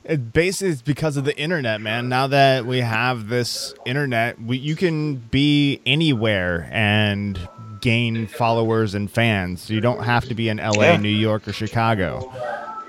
[0.09, 2.09] it basically is because of the internet, man.
[2.09, 7.38] Now that we have this internet, we, you can be anywhere and
[7.83, 9.68] gain followers and fans.
[9.68, 10.97] You don't have to be in LA, yeah.
[10.97, 12.33] New York, or Chicago.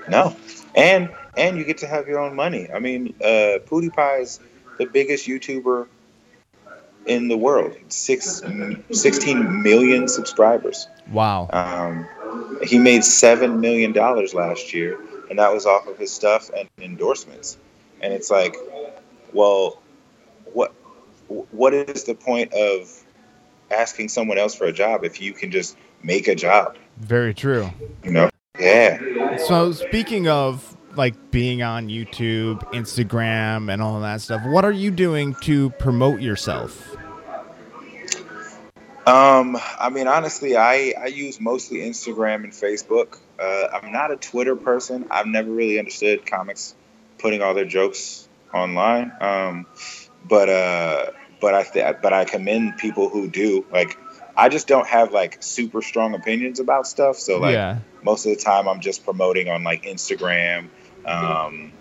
[0.08, 0.34] No,
[0.74, 2.68] and and you get to have your own money.
[2.72, 4.40] I mean, uh, PewDiePie is
[4.78, 5.86] the biggest YouTuber
[7.04, 7.76] in the world.
[7.88, 8.42] Six,
[8.90, 10.88] 16 million subscribers.
[11.12, 11.50] Wow.
[11.52, 12.08] Um,
[12.64, 14.98] he made seven million dollars last year
[15.30, 17.56] and that was off of his stuff and endorsements.
[18.02, 18.56] And it's like,
[19.32, 19.80] well,
[20.52, 20.74] what
[21.28, 22.92] what is the point of
[23.70, 26.76] asking someone else for a job if you can just make a job?
[26.98, 27.70] Very true.
[28.02, 28.30] You know?
[28.58, 29.36] Yeah.
[29.46, 34.90] So speaking of like being on YouTube, Instagram, and all that stuff, what are you
[34.90, 36.96] doing to promote yourself?
[39.06, 43.18] Um, I mean, honestly, I, I use mostly Instagram and Facebook.
[43.38, 45.06] Uh, I'm not a Twitter person.
[45.10, 46.74] I've never really understood comics
[47.18, 49.12] putting all their jokes online.
[49.20, 49.66] Um,
[50.28, 51.06] but uh,
[51.40, 53.64] but I th- but I commend people who do.
[53.72, 53.96] Like
[54.36, 57.16] I just don't have like super strong opinions about stuff.
[57.16, 57.78] So like yeah.
[58.02, 60.68] most of the time, I'm just promoting on like Instagram.
[61.06, 61.72] Um,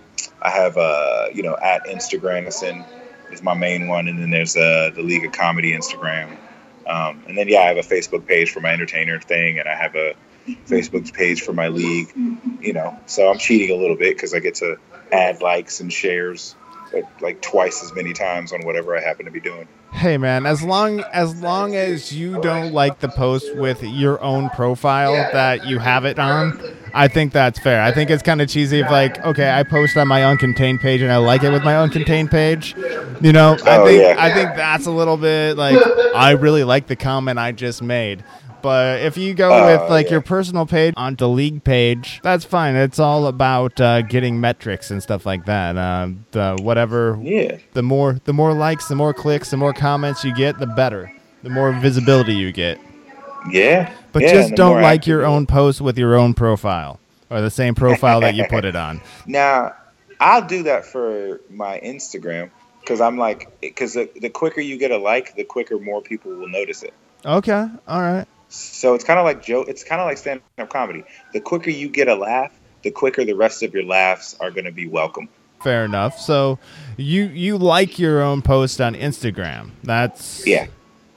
[0.42, 2.86] I have uh, you know at Instagramison
[3.32, 6.38] is my main one, and then there's uh, the League of Comedy Instagram,
[6.90, 9.76] um, and then yeah, I have a Facebook page for my entertainer thing, and I
[9.76, 10.16] have a
[10.68, 12.12] Facebook page for my league.
[12.62, 14.78] You know, so I'm cheating a little bit because I get to
[15.12, 16.56] add likes and shares
[16.94, 19.68] like, like twice as many times on whatever I happen to be doing.
[19.92, 24.50] Hey man, as long as long as you don't like the post with your own
[24.52, 26.60] profile that you have it on,
[26.94, 27.82] I think that's fair.
[27.82, 31.02] I think it's kind of cheesy if like, okay, I post on my uncontained page
[31.02, 32.76] and I like it with my uncontained page.
[33.22, 34.16] You know, I Oh, think yeah.
[34.18, 35.78] I think that's a little bit like
[36.16, 38.24] I really like the comment I just made.
[38.62, 40.14] But if you go Oh, with like yeah.
[40.14, 42.76] your personal page on the league page, that's fine.
[42.76, 45.78] It's all about uh, getting metrics and stuff like that.
[45.78, 47.58] Uh, the whatever Yeah.
[47.74, 51.10] the more the more likes, the more clicks, the more comments you get, the better.
[51.42, 52.80] The more visibility you get.
[53.50, 53.94] Yeah.
[54.12, 57.00] But Yeah, just don't like your own post with your own profile
[57.30, 59.02] or the same profile that you put it on.
[59.28, 59.76] Now,
[60.20, 62.50] I'll do that for my Instagram
[62.82, 66.32] because I'm like, because the, the quicker you get a like, the quicker more people
[66.32, 66.94] will notice it.
[67.26, 68.26] Okay, all right.
[68.50, 69.62] So it's kind of like Joe.
[69.62, 71.04] It's kind of like stand-up comedy.
[71.34, 74.66] The quicker you get a laugh, the quicker the rest of your laughs are going
[74.66, 75.30] to be welcome.
[75.62, 76.20] Fair enough.
[76.20, 76.58] So
[76.98, 79.72] you you like your own post on Instagram.
[79.84, 80.68] That's Yeah.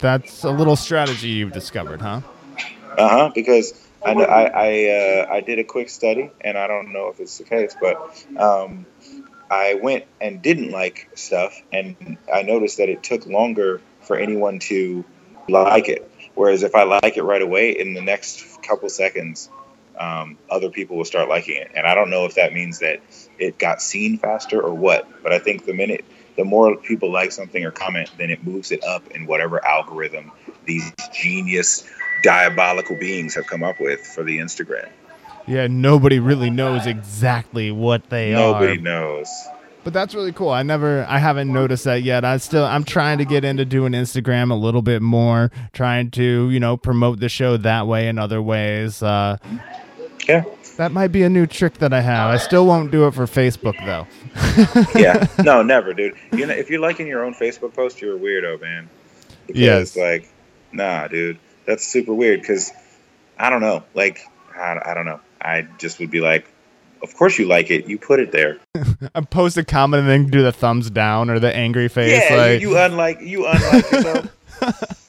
[0.03, 2.23] That's a little strategy you've discovered, huh?
[2.99, 3.31] Uh huh.
[3.33, 3.73] Because
[4.05, 7.39] I I I, uh, I did a quick study, and I don't know if it's
[7.39, 7.97] the case, but
[8.37, 8.85] um,
[9.49, 14.59] I went and didn't like stuff, and I noticed that it took longer for anyone
[14.61, 15.05] to
[15.49, 16.11] like it.
[16.35, 19.51] Whereas if I like it right away, in the next couple seconds,
[19.99, 21.71] um, other people will start liking it.
[21.77, 23.01] And I don't know if that means that
[23.39, 26.05] it got seen faster or what, but I think the minute
[26.37, 30.33] the more people like something or comment, then it moves it up in whatever algorithm
[30.65, 31.85] these genius
[32.23, 34.89] diabolical beings have come up with for the Instagram.
[35.47, 38.69] Yeah, nobody really knows exactly what they Nobody are.
[38.77, 39.29] Nobody knows.
[39.85, 40.51] But that's really cool.
[40.51, 42.25] I never I haven't noticed that yet.
[42.25, 46.51] I still I'm trying to get into doing Instagram a little bit more, trying to,
[46.51, 49.03] you know, promote the show that way and other ways.
[49.03, 49.39] Uh
[50.29, 50.45] Yeah.
[50.83, 52.31] That might be a new trick that I have.
[52.31, 54.07] I still won't do it for Facebook though.
[55.01, 55.27] Yeah.
[55.43, 56.15] no, never, dude.
[56.33, 58.91] You know, if you're liking your own Facebook post, you're a weirdo, man.
[59.47, 59.97] Because, Yes.
[59.97, 60.29] like,
[60.73, 61.39] nah, dude.
[61.67, 62.73] That's super weird because
[63.39, 63.85] I don't know.
[63.95, 64.21] Like,
[64.57, 65.21] I, I don't know.
[65.41, 66.47] I just would be like,
[67.03, 67.87] of course you like it.
[67.87, 68.59] You put it there.
[69.15, 72.23] I post a comment and then do the thumbs down or the angry face.
[72.29, 74.29] yeah, like, you, you unlike you unlike yourself.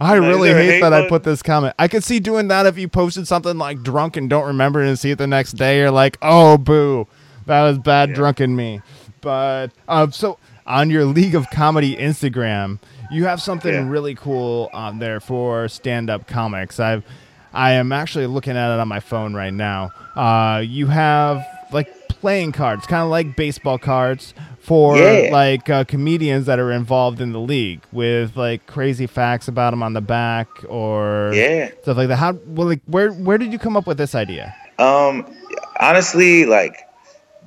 [0.00, 1.74] I really hate hate that I put this comment.
[1.78, 4.98] I could see doing that if you posted something like drunk and don't remember and
[4.98, 5.78] see it the next day.
[5.78, 7.06] You're like, oh, boo,
[7.46, 8.14] that was bad Yeah.
[8.16, 8.80] drunken me.
[9.20, 12.78] But um, so on your League of Comedy Instagram,
[13.10, 13.88] you have something Yeah.
[13.88, 16.78] really cool on there for stand-up comics.
[16.80, 17.04] I've
[17.52, 19.92] I am actually looking at it on my phone right now.
[20.16, 25.28] Uh, you have like playing cards, kind of like baseball cards for Yeah.
[25.30, 29.82] like uh, comedians that are involved in the league with like crazy facts about them
[29.82, 31.70] on the back or yeah.
[31.82, 32.16] stuff like that.
[32.16, 34.56] How well, like where where did you come up with this idea?
[34.78, 35.26] Um,
[35.78, 36.78] honestly, like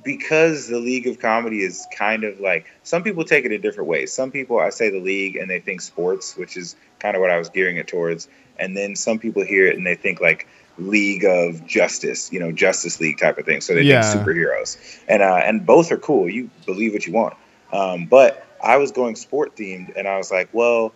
[0.03, 3.89] because the League of Comedy is kind of like some people take it in different
[3.89, 4.13] ways.
[4.13, 7.31] Some people, I say the League, and they think sports, which is kind of what
[7.31, 8.27] I was gearing it towards.
[8.59, 12.51] And then some people hear it and they think like League of Justice, you know,
[12.51, 13.61] Justice League type of thing.
[13.61, 14.01] So they Yeah.
[14.01, 16.29] superheroes, and uh, and both are cool.
[16.29, 17.35] You believe what you want.
[17.71, 20.93] Um, but I was going sport themed, and I was like, well,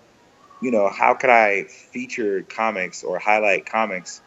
[0.61, 4.21] you know, how could I feature comics or highlight comics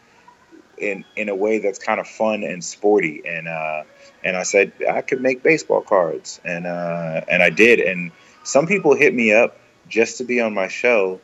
[0.76, 3.22] in in a way that's kind of fun and sporty?
[3.24, 3.84] And uh,
[4.24, 7.80] and I said I could make baseball cards, and uh, and I did.
[7.80, 8.10] And
[8.42, 11.20] some people hit me up just to be on my show,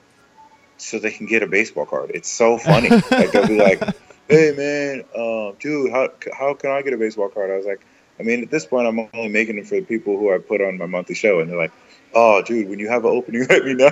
[0.77, 2.13] so they can get a baseball card.
[2.15, 2.91] It's so funny.
[3.11, 3.83] like they'll be like,
[4.31, 7.85] "Hey man, um, dude, how how can I get a baseball card?" I was like,
[8.19, 10.61] I mean, at this point, I'm only making them for the people who I put
[10.61, 11.73] on my monthly show, and they're like,
[12.15, 13.91] "Oh, dude, when you have an opening, let me know."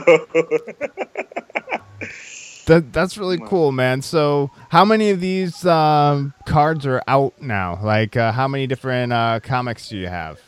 [2.67, 4.03] That that's really cool, man.
[4.03, 7.81] So how many of these um, cards are out now?
[7.83, 10.39] Like uh, how many different uh, comics do you have?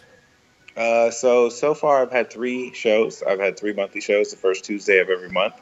[0.77, 3.23] Uh, so so far, I've had three shows.
[3.23, 5.55] I've had three monthly shows, the first Tuesday of every month,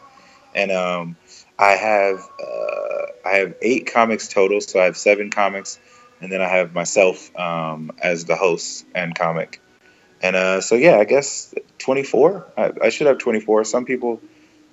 [0.52, 1.16] and um,
[1.58, 4.60] I have uh, I have eight comics total.
[4.60, 5.78] So I have seven comics,
[6.20, 9.60] and then I have myself um, as the host and comic.
[10.22, 12.46] And uh, so yeah, I guess twenty four.
[12.56, 13.64] I, I should have twenty four.
[13.64, 14.20] Some people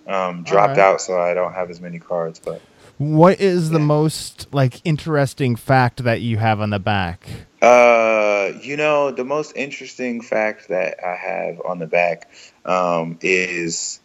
[0.08, 0.80] um, dropped right.
[0.80, 2.40] out, so I don't have as many cards.
[2.40, 2.62] But
[2.98, 7.28] What is the most like interesting fact that you have on the back?
[7.62, 12.30] Uh, you know, the most interesting fact that I have on the back
[12.64, 14.00] um, is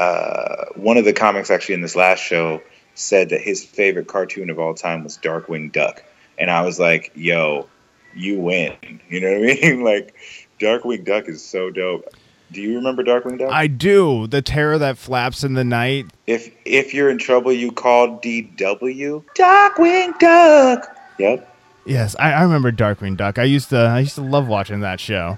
[0.00, 2.62] uh, one of the comics actually in this last show
[2.94, 6.02] said that his favorite cartoon of all time was Darkwing Duck,
[6.38, 7.68] and I was like, "Yo,
[8.14, 8.76] you win."
[9.10, 9.84] You know what I mean?
[9.84, 10.14] like,
[10.58, 12.06] Darkwing Duck is so dope.
[12.50, 13.52] Do you remember Darkwing Duck?
[13.52, 14.26] I do.
[14.26, 16.06] The terror that flaps in the night.
[16.26, 19.22] if if you're in trouble, you call DW.
[19.36, 20.96] Darkwing Duck.
[21.18, 21.46] Yep.
[21.84, 23.38] Yes, I, I remember Darkwing Duck.
[23.38, 25.36] I used to I used to love watching that show.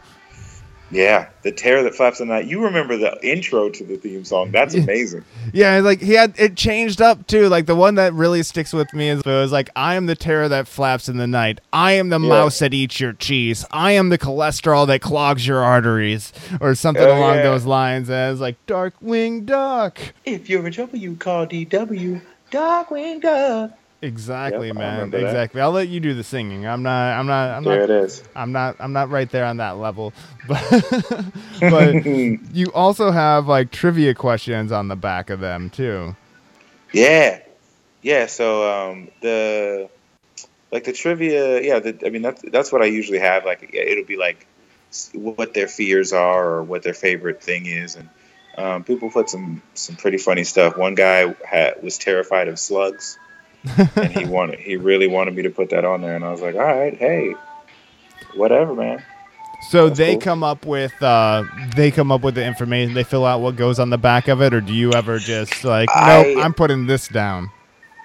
[0.92, 2.46] Yeah, the terror that flaps in the night.
[2.46, 4.50] You remember the intro to the theme song?
[4.50, 5.24] That's amazing.
[5.54, 7.48] Yeah, like he had it changed up too.
[7.48, 10.14] Like the one that really sticks with me is it was like I am the
[10.14, 11.60] terror that flaps in the night.
[11.72, 12.28] I am the Yeah.
[12.28, 13.64] mouse that eats your cheese.
[13.72, 17.42] I am the cholesterol that clogs your arteries, or something Oh, along yeah.
[17.44, 18.10] those lines.
[18.10, 19.98] And it's like Darkwing Duck.
[20.26, 22.20] If you're in trouble, you call DW.
[22.50, 23.70] Darkwing Duck.
[24.02, 24.94] Exactly, Yep, man.
[24.94, 25.26] remember that.
[25.28, 25.60] Exactly.
[25.60, 26.66] I'll let you do the singing.
[26.66, 27.18] I'm not.
[27.18, 27.50] I'm not.
[27.56, 27.82] I'm There not.
[27.82, 28.24] it is.
[28.36, 28.76] I'm not.
[28.80, 30.12] I'm not right there on that level.
[30.48, 30.62] But
[31.68, 31.96] but
[32.52, 36.16] you also have like trivia questions on the back of them too.
[36.92, 37.40] Yeah,
[38.02, 38.26] yeah.
[38.26, 39.90] So um, the
[40.72, 41.80] like the trivia, yeah.
[41.80, 43.44] The, I mean, that's that's what I usually have.
[43.44, 44.46] Like, yeah, it'll be like
[45.14, 48.10] what their fears are or what their favorite thing is, and
[48.58, 50.76] um, people put some some pretty funny stuff.
[50.76, 53.18] One guy had, was terrified of slugs,
[53.96, 56.40] and he wanted he really wanted me to put that on there, and I was
[56.40, 57.34] like, all right, hey,
[58.34, 59.02] whatever, man.
[59.70, 60.20] So That's they cool.
[60.20, 61.44] come up with uh
[61.76, 62.94] they come up with the information.
[62.94, 65.64] They fill out what goes on the back of it, or do you ever just
[65.64, 67.50] like, I- nope, I'm putting this down.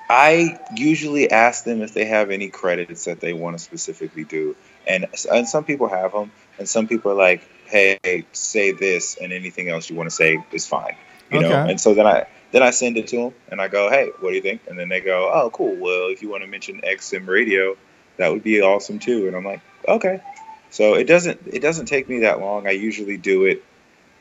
[0.09, 4.55] I usually ask them if they have any credits that they want to specifically do,
[4.87, 7.97] and and some people have them, and some people are like, "Hey,
[8.31, 10.95] say this, and anything else you want to say is fine,"
[11.29, 11.51] you know.
[11.67, 14.29] And so then I then I send it to them, and I go, "Hey, what
[14.29, 15.75] do you think?" And then they go, "Oh, cool.
[15.75, 17.75] Well, if you want to mention XM Radio,
[18.17, 20.19] that would be awesome too." And I'm like, "Okay."
[20.69, 22.67] So it doesn't it doesn't take me that long.
[22.67, 23.63] I usually do it,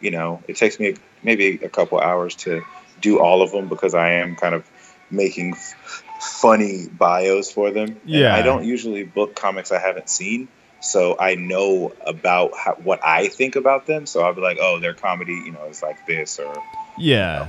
[0.00, 0.42] you know.
[0.48, 2.62] It takes me maybe a couple hours to
[3.00, 4.68] do all of them because I am kind of
[5.10, 7.90] making f- funny bios for them.
[7.90, 8.34] And Yeah.
[8.34, 10.48] I don't usually book comics I haven't seen,
[10.80, 14.06] so I know about how, what I think about them.
[14.06, 16.62] So I'll be like, oh, their comedy, you know, is like this, or
[16.96, 17.48] Yeah.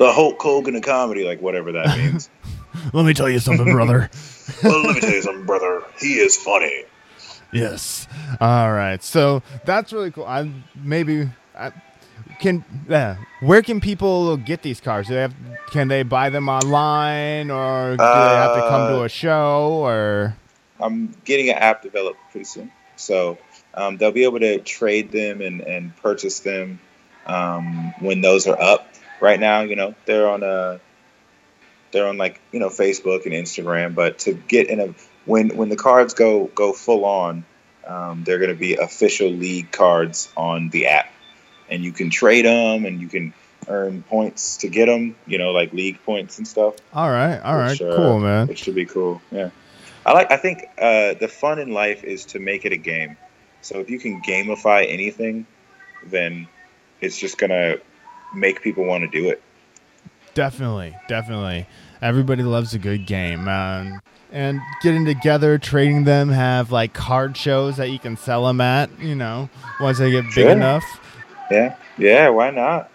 [0.00, 2.30] The Hulk Hogan of comedy, like whatever that means.
[2.94, 4.08] Let me tell you something, brother.
[4.64, 5.82] well, let me tell you something, brother.
[5.98, 6.84] He is funny.
[7.52, 8.08] yes.
[8.40, 9.02] All right.
[9.02, 10.24] So that's really cool.
[10.24, 11.72] I maybe I
[12.40, 12.64] can.
[12.88, 13.16] Yeah.
[13.40, 15.08] Where can people get these cars?
[15.08, 15.34] Do they have?
[15.70, 19.80] Can they buy them online, or do they have to come to Uh, a show?
[19.84, 20.36] Or
[20.80, 23.36] I'm getting an app developed pretty soon, so
[23.74, 26.80] um, they'll be able to trade them and, and purchase them
[27.26, 28.86] um, when those are up.
[29.20, 30.80] Right now, you know, they're on a
[31.92, 34.94] they're on like you know Facebook and Instagram, but to get in a
[35.24, 37.44] when when the cards go go full on,
[37.86, 41.12] um, they're going to be official league cards on the app,
[41.68, 43.34] and you can trade them and you can
[43.68, 45.16] earn points to get them.
[45.26, 48.48] You know, like league points and stuff all right, all right, which, uh, cool, man.
[48.48, 49.20] Which should be cool.
[49.30, 49.50] Yeah,
[50.04, 50.30] I like.
[50.32, 53.16] I think uh, the fun in life is to make it a game.
[53.62, 55.46] So if you can gamify anything,
[56.06, 56.48] then
[57.00, 57.76] it's just gonna
[58.34, 59.42] make people want to do it.
[60.34, 61.66] Definitely, definitely.
[62.02, 64.00] Everybody loves a good game, man.
[64.32, 68.90] And getting together, trading them, have like card shows that you can sell them at.
[69.00, 69.50] You know,
[69.80, 70.50] once they get big Sure.
[70.50, 70.84] enough.
[71.50, 72.28] Yeah, yeah.
[72.28, 72.90] Why not?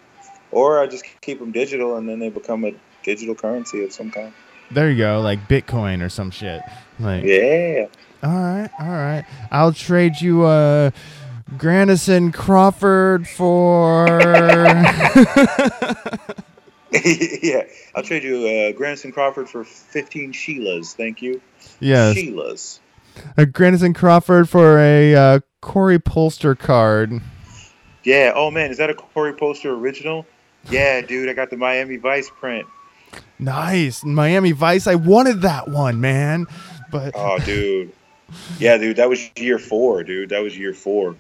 [0.52, 2.72] Or I just keep them digital, and then they become a
[3.04, 4.32] digital currency of some kind.
[4.72, 6.62] There you go, like Bitcoin or some shit.
[7.00, 7.88] Like, Yeah.
[8.24, 9.26] all right, all right.
[9.52, 10.92] I'll trade you uh
[11.58, 14.08] Granison Crawford for
[16.92, 17.64] yeah,
[17.96, 20.94] I'll trade you uh, Granison Crawford for 15 Sheilas.
[20.96, 21.42] Thank you.
[21.80, 22.80] yes, Sheilas.
[23.38, 27.22] a Granison Crawford for a uh, Corey Polster card.
[28.04, 28.34] Yeah.
[28.36, 30.26] Oh man, is that a Corey Polster original?
[30.70, 32.66] Yeah, dude, I got the Miami Vice print.
[33.38, 34.88] Nice, Miami Vice.
[34.88, 36.48] I wanted that one, man.
[36.92, 37.92] But Oh, dude.
[38.58, 40.30] Yeah, dude, that was year four, dude.
[40.30, 41.16] That was year four.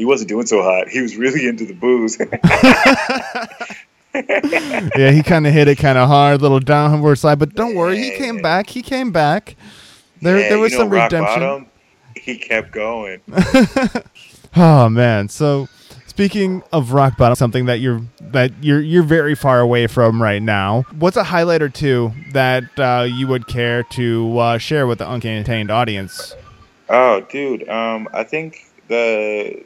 [0.00, 0.88] He wasn't doing so hot.
[0.88, 2.18] He was really into the booze.
[4.96, 7.38] yeah, he kind of hit it kind of hard, little downward slide.
[7.38, 8.70] But don't worry, he came back.
[8.70, 9.56] He came back.
[10.22, 11.40] There, Yeah, there was you know, some redemption.
[11.40, 11.66] bottom,
[12.16, 13.20] he kept going.
[14.56, 15.28] Oh man.
[15.28, 15.68] So
[16.06, 18.00] speaking of rock bottom, something that you're
[18.32, 20.82] that you're you're very far away from right now.
[20.98, 25.04] What's a highlight or two that uh, you would care to uh, share with the
[25.04, 26.34] uncontained audience?
[26.88, 27.68] Oh, dude.
[27.68, 29.62] Um, I think the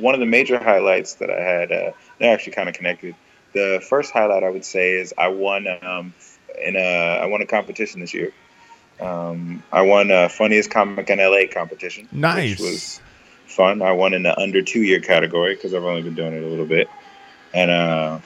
[0.00, 3.14] one of the major highlights that I had, uh, they're actually kind of connected.
[3.52, 6.14] The first highlight I would say is I won um,
[6.62, 8.32] in a I won a competition this year.
[9.00, 12.08] Um, I won a funniest comic in LA competition.
[12.12, 12.50] Nice.
[12.50, 13.00] Which was
[13.46, 13.82] fun.
[13.82, 16.46] I won in the under two year category because I've only been doing it a
[16.46, 16.88] little bit,
[17.52, 18.18] and uh,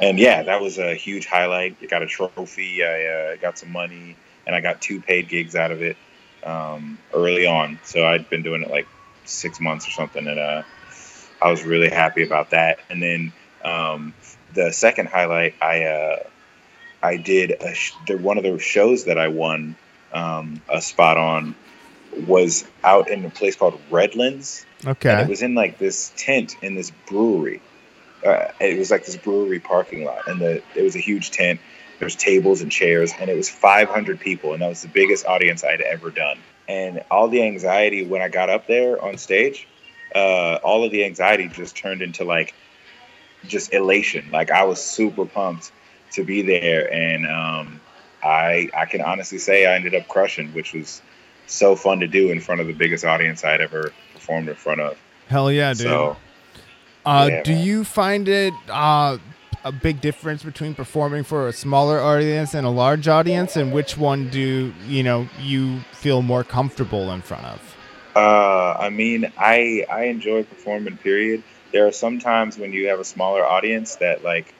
[0.00, 1.76] and yeah, that was a huge highlight.
[1.82, 2.84] I got a trophy.
[2.84, 5.96] I uh, got some money, and I got two paid gigs out of it
[6.44, 7.78] um, early on.
[7.84, 8.88] So I'd been doing it like
[9.24, 10.62] six months or something, and uh,
[11.44, 12.78] I was really happy about that.
[12.88, 13.32] And then
[13.64, 14.14] um,
[14.54, 16.16] the second highlight, I uh,
[17.02, 19.76] I did a sh- the, one of the shows that I won
[20.14, 21.54] um, a spot on
[22.26, 24.64] was out in a place called Redlands.
[24.86, 25.10] Okay.
[25.10, 27.60] And it was in like this tent in this brewery.
[28.24, 31.60] Uh, it was like this brewery parking lot, and the it was a huge tent.
[32.00, 35.62] There's tables and chairs, and it was 500 people, and that was the biggest audience
[35.62, 36.38] I'd ever done.
[36.66, 39.68] And all the anxiety when I got up there on stage,
[40.14, 42.54] uh, all of the anxiety just turned into like
[43.46, 44.28] just elation.
[44.32, 45.72] Like I was super pumped
[46.12, 47.80] to be there, and um,
[48.22, 51.02] I I can honestly say I ended up crushing, which was
[51.46, 54.80] so fun to do in front of the biggest audience I'd ever performed in front
[54.80, 54.96] of.
[55.28, 55.82] Hell yeah, dude.
[55.82, 56.16] So
[57.04, 57.66] uh, yeah, do man.
[57.66, 59.18] you find it uh,
[59.64, 63.96] a big difference between performing for a smaller audience and a large audience, and which
[63.96, 67.73] one do you know you feel more comfortable in front of?
[68.14, 70.96] Uh, I mean, I I enjoy performing.
[70.96, 71.42] Period.
[71.72, 74.54] There are some times when you have a smaller audience that like,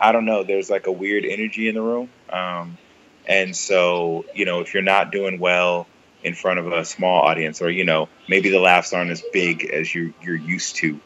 [0.00, 0.44] I don't know.
[0.44, 2.78] There's like a weird energy in the room, um,
[3.26, 5.86] and so you know if you're not doing well
[6.24, 9.66] in front of a small audience, or you know maybe the laughs aren't as big
[9.66, 10.98] as you you're used to,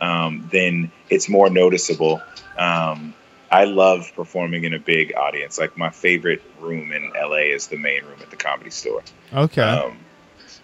[0.00, 2.22] um, then it's more noticeable.
[2.56, 3.14] Um,
[3.50, 5.58] I love performing in a big audience.
[5.58, 9.02] Like my favorite room in LA is the main room at the Comedy Store.
[9.32, 9.62] Okay.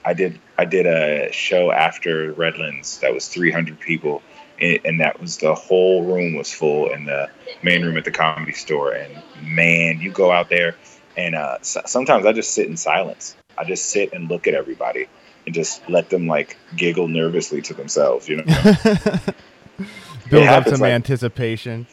[0.07, 4.23] I did I did a show after Redlands that was 300 people,
[4.61, 7.29] and, and that was the whole room was full in the
[7.63, 8.93] main room at the comedy store.
[8.93, 10.77] And man, you go out there,
[11.17, 13.37] and uh, sometimes I just sit in silence.
[13.59, 15.09] I just sit and look at everybody
[15.45, 18.45] and just let them like giggle nervously to themselves, you know.
[20.31, 21.87] Build up some like- anticipation.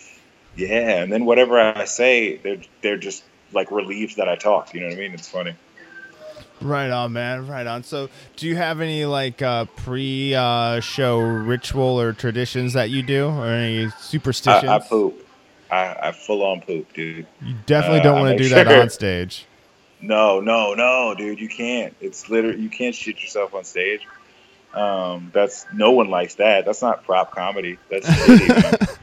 [0.55, 4.75] yeah, and then whatever I say, they're they're just like relieved that I talked.
[4.75, 5.13] You know what I mean?
[5.13, 5.55] It's funny.
[6.63, 7.47] Right on, man.
[7.47, 7.83] Right on.
[7.83, 13.45] So, do you have any like uh, pre-show ritual or traditions that you do, or
[13.47, 14.63] any superstitions?
[14.69, 15.27] I, I poop.
[15.69, 17.25] I, I full on poop, dude.
[17.41, 19.45] You definitely Uh, don't I want to do that on stage.
[20.01, 21.95] No, no, no, dude, you can't.
[22.01, 24.01] It's literally you can't shit yourself on stage.
[24.73, 26.65] Um, that's no one likes that.
[26.65, 27.77] That's not prop comedy.
[27.89, 28.07] That's.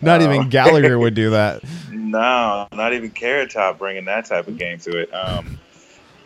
[0.00, 0.24] Not Oh.
[0.32, 1.60] even Gallagher would do that.
[1.90, 5.12] no, not even Carrot Top bringing that type of game to it.
[5.12, 5.58] Um,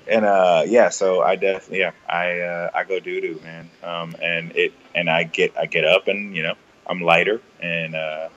[0.08, 3.70] and uh, yeah, so I definitely yeah, I uh, I go doo doo, man.
[3.82, 6.54] Um, and it and I get I get up and you know
[6.86, 8.28] I'm lighter and uh,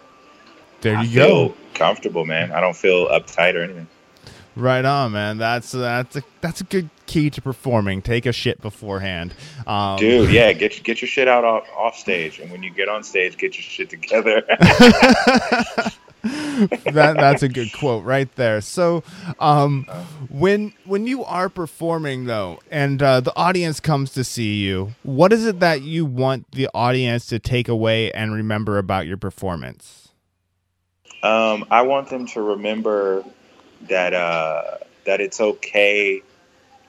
[0.81, 1.55] There I you feel go.
[1.73, 2.51] comfortable, man.
[2.51, 3.87] I don't feel uptight or anything.
[4.55, 5.39] Right on, man.
[5.39, 8.03] That's that's a that's a good key to performing.
[8.03, 9.33] Take a shit beforehand.
[9.65, 12.87] Um, Dude, yeah, get get your shit out off, off stage, and when you get
[12.87, 14.43] on stage, get your shit together.
[16.23, 18.61] that that's a good quote right there.
[18.61, 19.03] So,
[19.39, 19.87] um,
[20.29, 25.33] when when you are performing though, and uh, the audience comes to see you, what
[25.33, 30.09] is it that you want the audience to take away and remember about your performance?
[31.23, 33.23] um, I want them to remember
[33.89, 36.21] that uh, that it's okay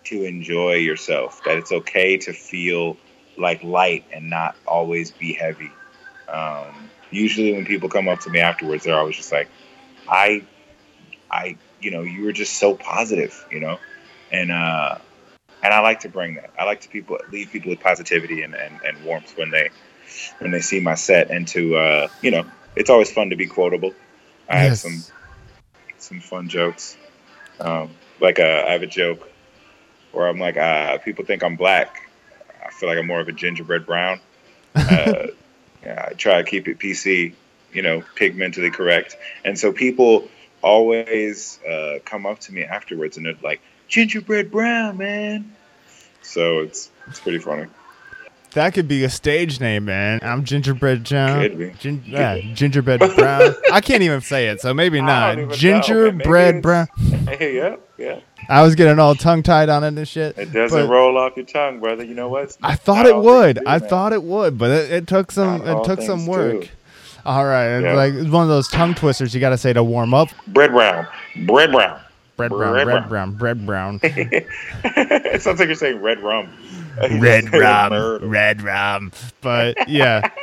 [0.04, 1.42] to enjoy yourself.
[1.44, 2.96] That it's okay to feel
[3.36, 5.70] like light and not always be heavy.
[6.28, 9.48] Um, usually, when people come up to me afterwards, they're always just like,
[10.08, 10.44] "I,
[11.30, 13.78] I, you know, you were just so positive, you know,"
[14.30, 14.98] and uh,
[15.62, 16.50] and I like to bring that.
[16.58, 19.70] I like to people leave people with positivity and, and, and warmth when they
[20.38, 22.44] when they see my set, and to uh, you know,
[22.76, 23.92] it's always fun to be quotable.
[24.48, 25.02] I have some
[25.98, 26.96] some fun jokes.
[27.60, 27.90] Um,
[28.20, 29.28] like uh, I have a joke
[30.12, 32.08] where I'm like, uh, people think I'm black.
[32.64, 34.20] I feel like I'm more of a gingerbread brown.
[34.76, 35.28] Uh,
[35.86, 37.34] I try to keep it PC,
[37.72, 39.16] you know, pigmentally correct.
[39.44, 40.28] And so people
[40.62, 45.54] always uh, come up to me afterwards and they're like, gingerbread brown, man.
[46.22, 47.66] So it's it's pretty funny.
[48.54, 50.20] That could be a stage name, man.
[50.22, 51.02] I'm Gingerbread
[51.58, 51.72] be.
[51.80, 53.52] Gin- yeah, gingerbread Brown.
[53.72, 55.32] I can't even say it, so maybe not.
[55.32, 55.58] even know, man.
[55.58, 56.86] Gingerbread Brown.
[57.26, 58.20] Hey, yeah, yeah.
[58.48, 60.36] I was getting all tongue tied on it and shit.
[60.38, 62.04] It doesn't roll off your tongue, brother.
[62.04, 62.56] You know what?
[62.62, 63.56] I thought it would.
[63.56, 63.88] do, I man.
[63.88, 65.64] thought it would, but it, it took some.
[65.64, 66.62] Not It took some work.
[66.62, 66.68] do.
[67.26, 67.94] All right, it's Yeah.
[67.94, 70.28] like it's one of those tongue twisters you got to say to warm up.
[70.48, 71.06] bread brown,
[71.46, 72.00] bread brown.
[72.36, 74.00] Bread brown, Bread brown, bread brown.
[74.02, 76.48] it sounds like you're saying red rum.
[77.20, 79.12] red rum, red rum.
[79.40, 80.28] But yeah.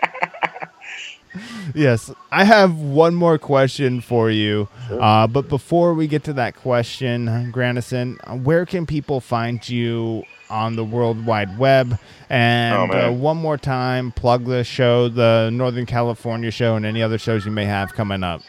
[1.73, 4.67] yes, I have one more question for you.
[4.89, 10.23] Uh, but before we get to that question, Granison, uh, where can people find you
[10.51, 11.97] on the World Wide Web.
[12.29, 17.01] And Oh, uh, one more time, plug the show, the Northern California show, and any
[17.01, 18.41] other shows you may have coming up.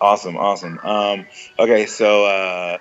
[0.00, 0.80] Awesome, awesome.
[0.82, 1.26] Um,
[1.58, 2.78] okay, so uh,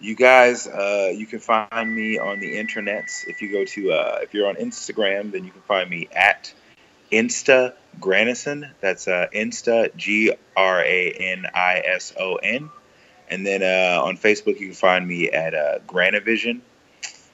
[0.00, 3.26] you guys, uh, you can find me on the internets.
[3.26, 6.52] If you go to, uh, if you're on Instagram, then you can find me at
[7.14, 8.70] Insta Granison.
[8.80, 12.70] That's uh, Insta G R A N I S O N.
[13.28, 16.60] And then uh, on Facebook, you can find me at uh, Granavision.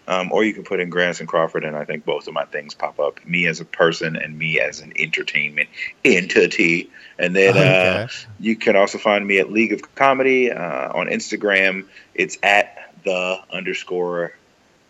[0.09, 2.75] Um, or you can put in Granison Crawford, and I think both of my things
[2.75, 3.25] pop up.
[3.25, 5.69] Me as a person and me as an entertainment
[6.05, 6.91] entity.
[7.17, 8.09] And then uh,
[8.41, 11.87] you can also find me at League of Comedy uh, on Instagram.
[12.15, 14.33] It's at the underscore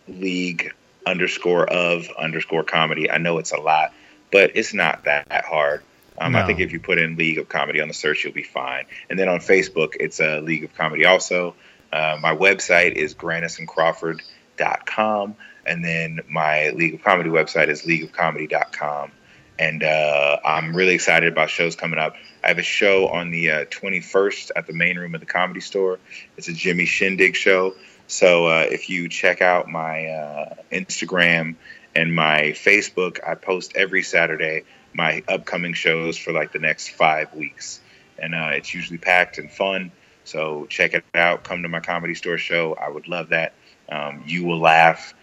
[0.07, 0.73] league
[1.05, 3.11] underscore of underscore comedy.
[3.11, 3.93] I know it's a lot,
[4.31, 5.83] but it's not that hard.
[6.17, 8.43] Um, I think if you put in League of Comedy on the search, you'll be
[8.43, 8.85] fine.
[9.09, 11.55] And then on Facebook, it's a uh, League of Comedy also.
[11.91, 15.35] Uh, my website is granisoncrawford.com.
[15.65, 19.11] And then my League of Comedy website is leagueofcomedy.com.
[19.57, 22.15] And uh, I'm really excited about shows coming up.
[22.43, 25.59] I have a show on the uh, 21st at the main room of the comedy
[25.59, 25.99] store.
[26.37, 27.75] It's a Jimmy Shindig show.
[28.07, 31.55] So uh, if you check out my uh, Instagram
[31.95, 34.63] and my Facebook, I post every Saturday
[34.93, 37.79] my upcoming shows for like the next five weeks.
[38.19, 39.91] And uh, it's usually packed and fun.
[40.23, 41.43] So check it out.
[41.43, 42.75] Come to my comedy store show.
[42.75, 43.53] I would love that.
[43.89, 45.13] Um, you will laugh.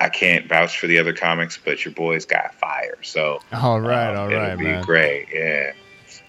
[0.00, 2.98] I can't vouch for the other comics, but your boys got fire.
[3.02, 4.84] So All right, um, all it'll right, be man.
[4.84, 5.28] great.
[5.32, 5.72] Yeah.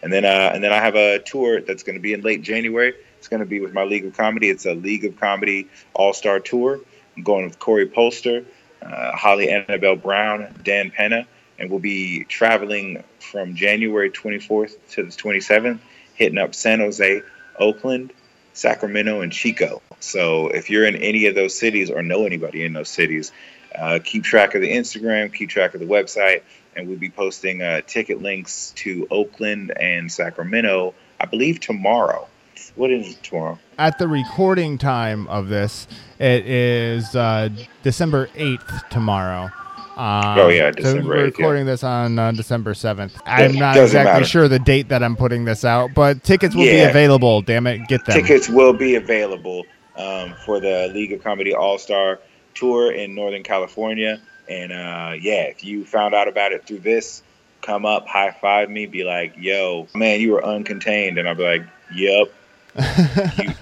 [0.01, 2.41] And then uh, and then I have a tour that's going to be in late
[2.41, 2.93] January.
[3.17, 4.49] It's going to be with my League of Comedy.
[4.49, 6.79] It's a League of Comedy All Star Tour.
[7.17, 8.45] I'm going with Corey Polster,
[8.81, 11.27] uh, Holly Annabelle Brown, Dan Penna,
[11.57, 15.79] and we'll be traveling from January 24th to the 27th,
[16.15, 17.21] hitting up San Jose,
[17.57, 18.13] Oakland,
[18.53, 19.81] Sacramento, and Chico.
[19.99, 23.31] So if you're in any of those cities or know anybody in those cities,
[23.75, 26.41] uh, keep track of the Instagram, keep track of the website,
[26.75, 32.27] and we'll be posting uh, ticket links to Oakland and Sacramento, I believe tomorrow.
[32.75, 33.59] What is it tomorrow?
[33.77, 35.87] At the recording time of this,
[36.19, 37.49] it is uh,
[37.83, 39.49] December 8th tomorrow.
[39.97, 41.23] Um, Oh, yeah, so December we're 8th, yeah.
[41.25, 43.19] recording this on uh, December 7th.
[43.25, 44.25] I'm not exactly matter.
[44.25, 47.41] sure the date that I'm putting this out, but tickets will be available.
[47.41, 48.15] Damn it, get them.
[48.21, 49.65] Tickets will be available
[49.97, 52.19] um, for the League of Comedy All Star
[52.55, 54.21] Tour in Northern California.
[54.47, 57.21] And uh, yeah, if you found out about it through this,
[57.61, 61.19] come up, high five me, be like, yo, man, you were uncontained.
[61.19, 62.33] And I'll be like, yep.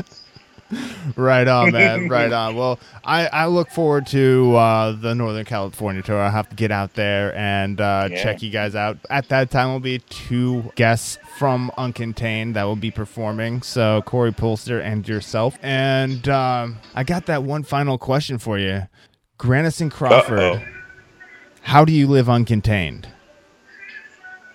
[1.16, 2.10] Right on, man.
[2.10, 2.58] right on.
[2.58, 6.20] Well, I, I look forward to uh, the Northern California tour.
[6.20, 8.22] I'll have to get out there and uh, Yeah.
[8.22, 8.98] check you guys out.
[9.10, 13.62] At that time, will be two guests from Uncontained that will be performing.
[13.62, 15.58] So Corey Polster and yourself.
[15.62, 18.88] And um, I got that one final question for you,
[19.40, 20.38] Granison Crawford.
[20.40, 20.62] Uh-oh.
[21.62, 23.06] How do you live uncontained?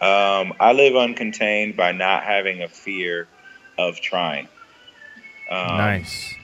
[0.03, 3.29] Um, I live uncontained by not having a fear
[3.89, 4.49] of trying.
[5.51, 6.35] Um, nice.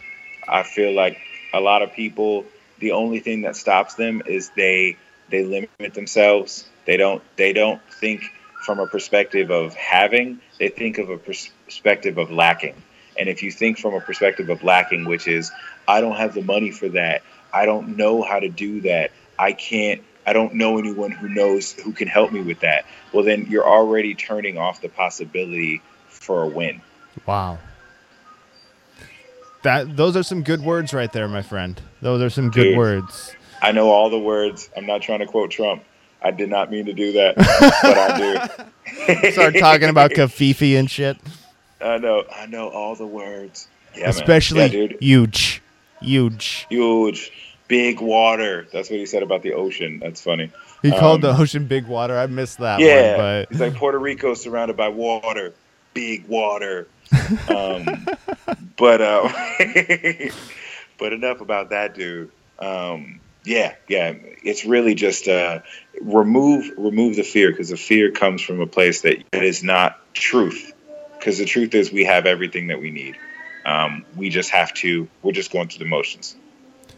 [0.47, 1.19] I feel like
[1.53, 2.45] a lot of people,
[2.79, 4.97] the only thing that stops them is they
[5.31, 6.69] they limit themselves.
[6.87, 8.23] They don't they don't think
[8.65, 10.41] from a perspective of having.
[10.59, 12.75] They think of a pers- perspective of lacking.
[13.19, 15.51] And if you think from a perspective of lacking, which is
[15.87, 17.23] I don't have the money for that.
[17.53, 19.11] I don't know how to do that.
[19.39, 20.03] I can't.
[20.27, 22.85] I don't know anyone who knows who can help me with that.
[23.13, 26.83] Well, then you're already turning off the possibility for a win.
[27.27, 27.59] Wow.
[29.63, 31.81] That those are some good words right there, my friend.
[32.01, 32.79] Those are some good Dude.
[32.79, 33.35] words.
[33.61, 34.71] I know all the words.
[34.77, 35.83] I'm not trying to quote Trump.
[36.23, 37.37] I did not mean to do that,
[37.83, 39.31] but I do.
[39.33, 41.17] Start talking about covfefe and shit.
[41.81, 42.25] I know.
[42.35, 43.69] I know all the words.
[43.97, 44.09] Yeah.
[44.09, 44.97] Especially yeah, dude.
[45.01, 45.63] huge.
[46.01, 46.67] Huge.
[46.71, 47.33] Huge,
[47.67, 48.67] big water.
[48.73, 49.99] That's what he said about the ocean.
[49.99, 50.51] That's funny.
[50.83, 52.17] He called Um, the ocean big water.
[52.17, 55.53] I missed that yeah, one, he's like Puerto Rico surrounded by water,
[55.95, 56.87] big water.
[57.49, 58.07] Um,
[58.77, 59.29] but uh,
[60.99, 62.31] but enough about that, dude.
[62.59, 64.15] Um, yeah, yeah.
[64.43, 65.61] It's really just uh,
[66.01, 70.73] remove remove the fear because the fear comes from a place that is not truth.
[71.19, 73.17] Because the truth is, we have everything that we need.
[73.65, 75.09] Um, we just have to.
[75.23, 76.37] We're just going through the motions.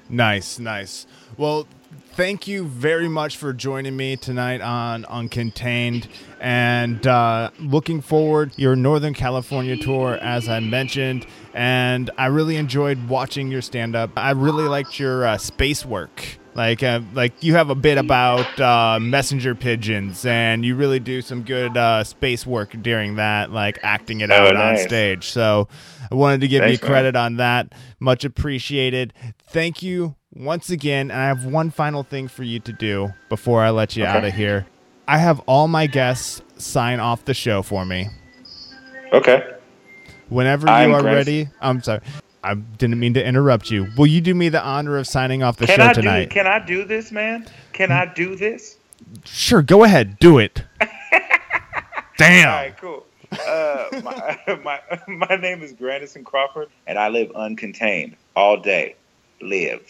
[0.08, 1.06] nice, nice.
[1.36, 1.66] Well,
[2.12, 6.06] thank you very much for joining me tonight on Uncontained,
[6.40, 11.26] and uh, looking forward your Northern California tour as I mentioned.
[11.54, 14.10] And I really enjoyed watching your stand up.
[14.16, 16.38] I really liked your uh, space work.
[16.52, 21.22] Like, uh, like you have a bit about uh, messenger pigeons, and you really do
[21.22, 25.26] some good uh, space work during that, like acting it Oh, out on stage.
[25.28, 25.68] So,
[26.10, 26.92] I wanted to give Thanks, you man.
[26.92, 27.72] credit on that.
[28.00, 29.14] Much appreciated.
[29.48, 33.62] Thank you once again, and I have one final thing for you to do before
[33.62, 34.12] I let you Okay.
[34.12, 34.66] out of here.
[35.08, 38.08] I have all my guests sign off the show for me.
[39.12, 39.42] Okay.
[40.28, 42.00] Whenever you I'm are Grant- ready, I'm sorry.
[42.44, 43.88] I didn't mean to interrupt you.
[43.96, 46.24] Will you do me the honor of signing off the Can show I tonight?
[46.26, 46.34] do?
[46.34, 47.46] Can I do this, man?
[47.72, 48.78] Can I do this?
[49.24, 50.18] Sure, go ahead.
[50.20, 50.62] Do it.
[52.18, 52.48] Damn.
[52.48, 53.06] All right, cool.
[53.32, 54.80] Uh, my, my
[55.28, 58.94] my name is Granison Crawford, and I live uncontained all day.
[59.42, 59.82] Live.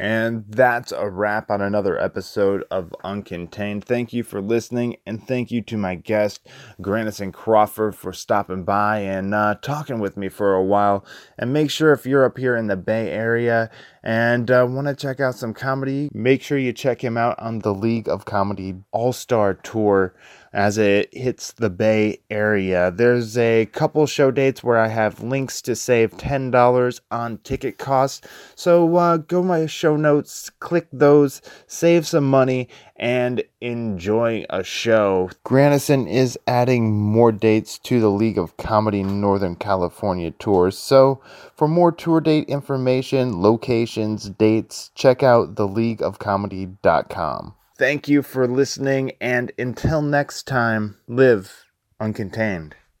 [0.00, 3.84] And that's a wrap on another episode of Uncontained.
[3.84, 6.48] Thank you for listening, and thank you to my guest,
[6.80, 11.04] Granison Crawford, for stopping by and uh, talking with me for a while.
[11.36, 13.70] And make sure if you're up here in the Bay Area
[14.02, 17.58] and uh, want to check out some comedy, make sure you check him out on
[17.58, 20.14] the League of Comedy All Star Tour
[20.52, 22.90] as it hits the Bay Area.
[22.90, 28.26] There's a couple show dates where I have links to save $10 on ticket costs.
[28.54, 35.30] So uh, go my show notes, click those, save some money, and enjoy a show.
[35.44, 40.76] Granison is adding more dates to the League of Comedy Northern California tours.
[40.76, 41.22] So
[41.54, 47.54] for more tour date information, locations, dates, check out theleagueofcomedy.com.
[47.80, 51.64] Thank you for listening, and until next time, live
[51.98, 52.74] uncontained.